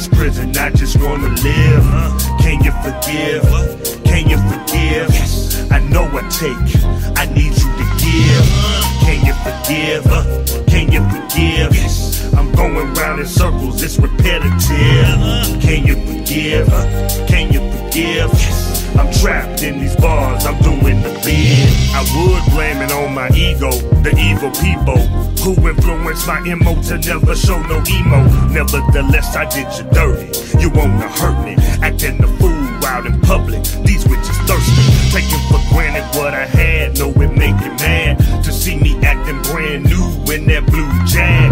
this 0.00 0.18
prison, 0.18 0.56
I 0.56 0.70
just 0.70 0.96
wanna 0.98 1.28
live. 1.28 1.84
Can 2.40 2.62
you 2.64 2.72
forgive? 2.80 3.44
Can 4.04 4.30
you 4.30 4.38
forgive? 4.48 5.10
I 5.70 5.78
know 5.90 6.04
I 6.04 6.22
take, 6.30 6.70
I 7.18 7.26
need 7.34 7.52
you 7.60 7.68
to 7.78 7.86
give. 8.00 8.46
Can 9.04 9.18
you 9.26 9.34
forgive? 9.44 10.04
Can 10.66 10.90
you 10.90 11.02
forgive? 11.10 12.34
I'm 12.34 12.50
going 12.52 12.94
round 12.94 13.20
in 13.20 13.26
circles, 13.26 13.82
it's 13.82 13.98
repetitive. 13.98 15.60
Can 15.60 15.86
you 15.86 15.96
forgive? 16.06 16.68
Can 17.28 17.52
you 17.52 17.60
forgive? 17.70 18.69
I'm 19.00 19.10
trapped 19.14 19.62
in 19.62 19.80
these 19.80 19.96
bars, 19.96 20.44
I'm 20.44 20.60
doing 20.60 21.00
the 21.00 21.08
bid. 21.24 21.72
I 21.96 22.04
would 22.12 22.52
blame 22.52 22.82
it 22.82 22.92
on 22.92 23.14
my 23.14 23.30
ego, 23.30 23.70
the 24.04 24.12
evil 24.20 24.50
people 24.60 25.00
who 25.40 25.56
influenced 25.66 26.26
my 26.26 26.44
emo 26.44 26.76
to 26.82 26.98
never 26.98 27.34
show 27.34 27.58
no 27.62 27.82
emo. 27.88 28.20
Nevertheless, 28.52 29.34
I 29.34 29.48
did 29.48 29.68
you 29.78 29.90
dirty. 29.90 30.28
You 30.60 30.68
wanna 30.68 31.08
hurt 31.08 31.42
me, 31.46 31.56
acting 31.80 32.18
the 32.18 32.28
fool 32.36 32.84
out 32.84 33.06
in 33.06 33.18
public. 33.22 33.62
These 33.88 34.06
witches 34.06 34.36
thirsty, 34.44 34.84
taking 35.16 35.40
for 35.48 35.64
granted 35.72 36.04
what 36.18 36.34
I 36.34 36.44
had. 36.44 36.98
Know 36.98 37.08
it 37.08 37.34
make 37.34 37.58
you 37.64 37.72
mad 37.80 38.19
see 38.60 38.76
me 38.76 38.94
acting 39.02 39.40
brand 39.50 39.84
new 39.84 40.06
in 40.34 40.44
that 40.46 40.66
blue 40.66 40.90
jag. 41.06 41.48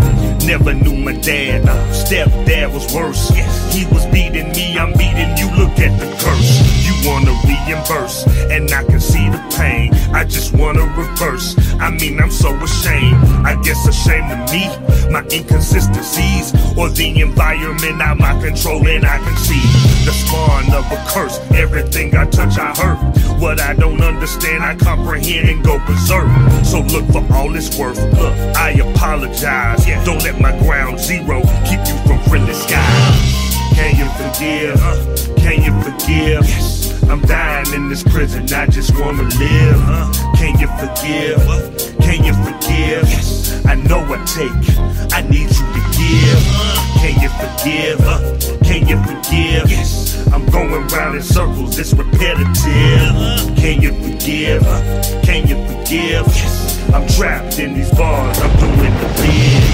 Never 0.46 0.74
knew 0.74 0.94
my 0.94 1.12
dad, 1.12 1.64
stepdad 1.92 2.72
was 2.72 2.92
worse. 2.94 3.30
He 3.72 3.86
was 3.86 4.04
beating 4.12 4.52
me, 4.52 4.78
I'm 4.78 4.92
beating 4.92 5.32
you. 5.40 5.48
Look 5.56 5.78
at 5.80 5.98
the 5.98 6.08
curse. 6.20 6.52
You 6.84 6.94
wanna 7.08 7.32
reimburse, 7.48 8.26
and 8.50 8.70
I 8.70 8.84
can 8.84 9.00
see 9.00 9.26
the 9.30 9.40
pain. 9.56 9.94
I 10.12 10.24
just 10.24 10.52
wanna 10.54 10.84
reverse. 10.96 11.56
I 11.80 11.90
mean, 11.90 12.20
I'm 12.20 12.30
so 12.30 12.54
ashamed. 12.56 13.16
I 13.46 13.60
guess 13.62 13.88
ashamed 13.88 14.30
of 14.32 14.40
me, 14.52 14.64
my 15.10 15.24
inconsistencies, 15.32 16.52
or 16.76 16.90
the 16.90 17.20
environment 17.20 18.02
out 18.02 18.18
my 18.18 18.38
control, 18.40 18.86
and 18.86 19.04
I 19.06 19.18
can 19.18 19.36
see 19.36 19.64
the 20.04 20.12
spawn 20.12 20.64
of 20.72 20.84
a 20.92 21.00
curse. 21.08 21.38
Everything 21.52 22.14
I 22.16 22.26
touch, 22.26 22.58
I 22.58 22.72
hurt. 22.76 22.98
What 23.40 23.60
I 23.60 23.72
don't 23.74 24.00
understand, 24.02 24.64
I 24.64 24.74
comprehend 24.74 25.48
and 25.48 25.64
go 25.64 25.78
berserk. 25.86 26.28
So 26.64 26.80
look 26.80 26.97
for 27.06 27.24
all 27.32 27.54
it's 27.54 27.76
worth. 27.78 27.98
Look, 28.18 28.34
I 28.56 28.70
apologize. 28.72 29.86
Yeah. 29.86 30.04
Don't 30.04 30.22
let 30.22 30.40
my 30.40 30.56
ground 30.58 30.98
zero 30.98 31.42
keep 31.64 31.80
you 31.86 31.96
from 32.06 32.18
friendly 32.28 32.54
skies. 32.54 33.38
Can 33.74 33.96
you 33.96 34.08
forgive? 34.18 34.76
Uh-huh. 34.76 35.34
Can 35.36 35.62
you 35.62 35.72
forgive? 35.82 37.08
I'm 37.08 37.20
dying 37.22 37.72
in 37.72 37.88
this 37.88 38.02
prison, 38.02 38.42
I 38.52 38.66
just 38.66 38.92
wanna 38.98 39.22
live. 39.22 39.80
Uh-huh. 39.80 40.36
Can 40.36 40.58
you 40.58 40.68
forgive? 40.76 41.40
Can 42.00 42.24
you 42.24 42.34
forgive? 42.44 43.66
I 43.66 43.74
know 43.76 44.00
I 44.00 44.18
take, 44.26 45.12
I 45.14 45.22
need 45.22 45.48
you 45.48 45.66
to 45.74 45.82
give. 45.96 46.42
Uh-huh. 46.42 47.00
Can 47.00 47.14
you 47.22 47.30
forgive? 47.40 47.98
Can 48.62 48.88
you 48.88 48.98
forgive? 49.08 50.34
I'm 50.34 50.44
going 50.46 50.86
round 50.88 51.16
in 51.16 51.22
circles, 51.22 51.78
it's 51.78 51.94
repetitive. 51.94 53.56
Can 53.56 53.80
you 53.80 53.92
forgive? 53.92 54.62
Can 55.22 55.46
you 55.48 55.56
forgive? 55.66 56.77
I'm 56.94 57.06
trapped 57.06 57.58
in 57.58 57.74
these 57.74 57.90
bars, 57.90 58.38
I'm 58.38 58.56
doing 58.58 58.94
the 58.94 59.08
bid. 59.20 59.67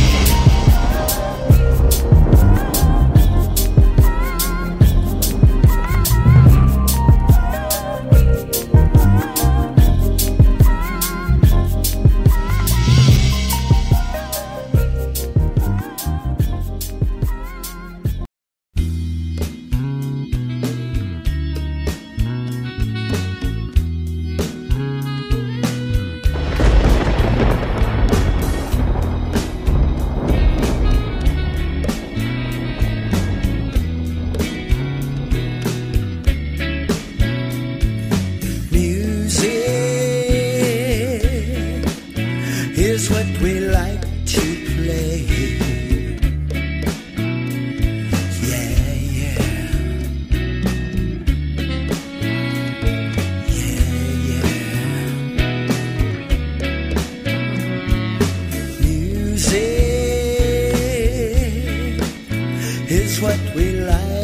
what 63.25 63.55
we 63.55 63.71
like. 63.81 64.24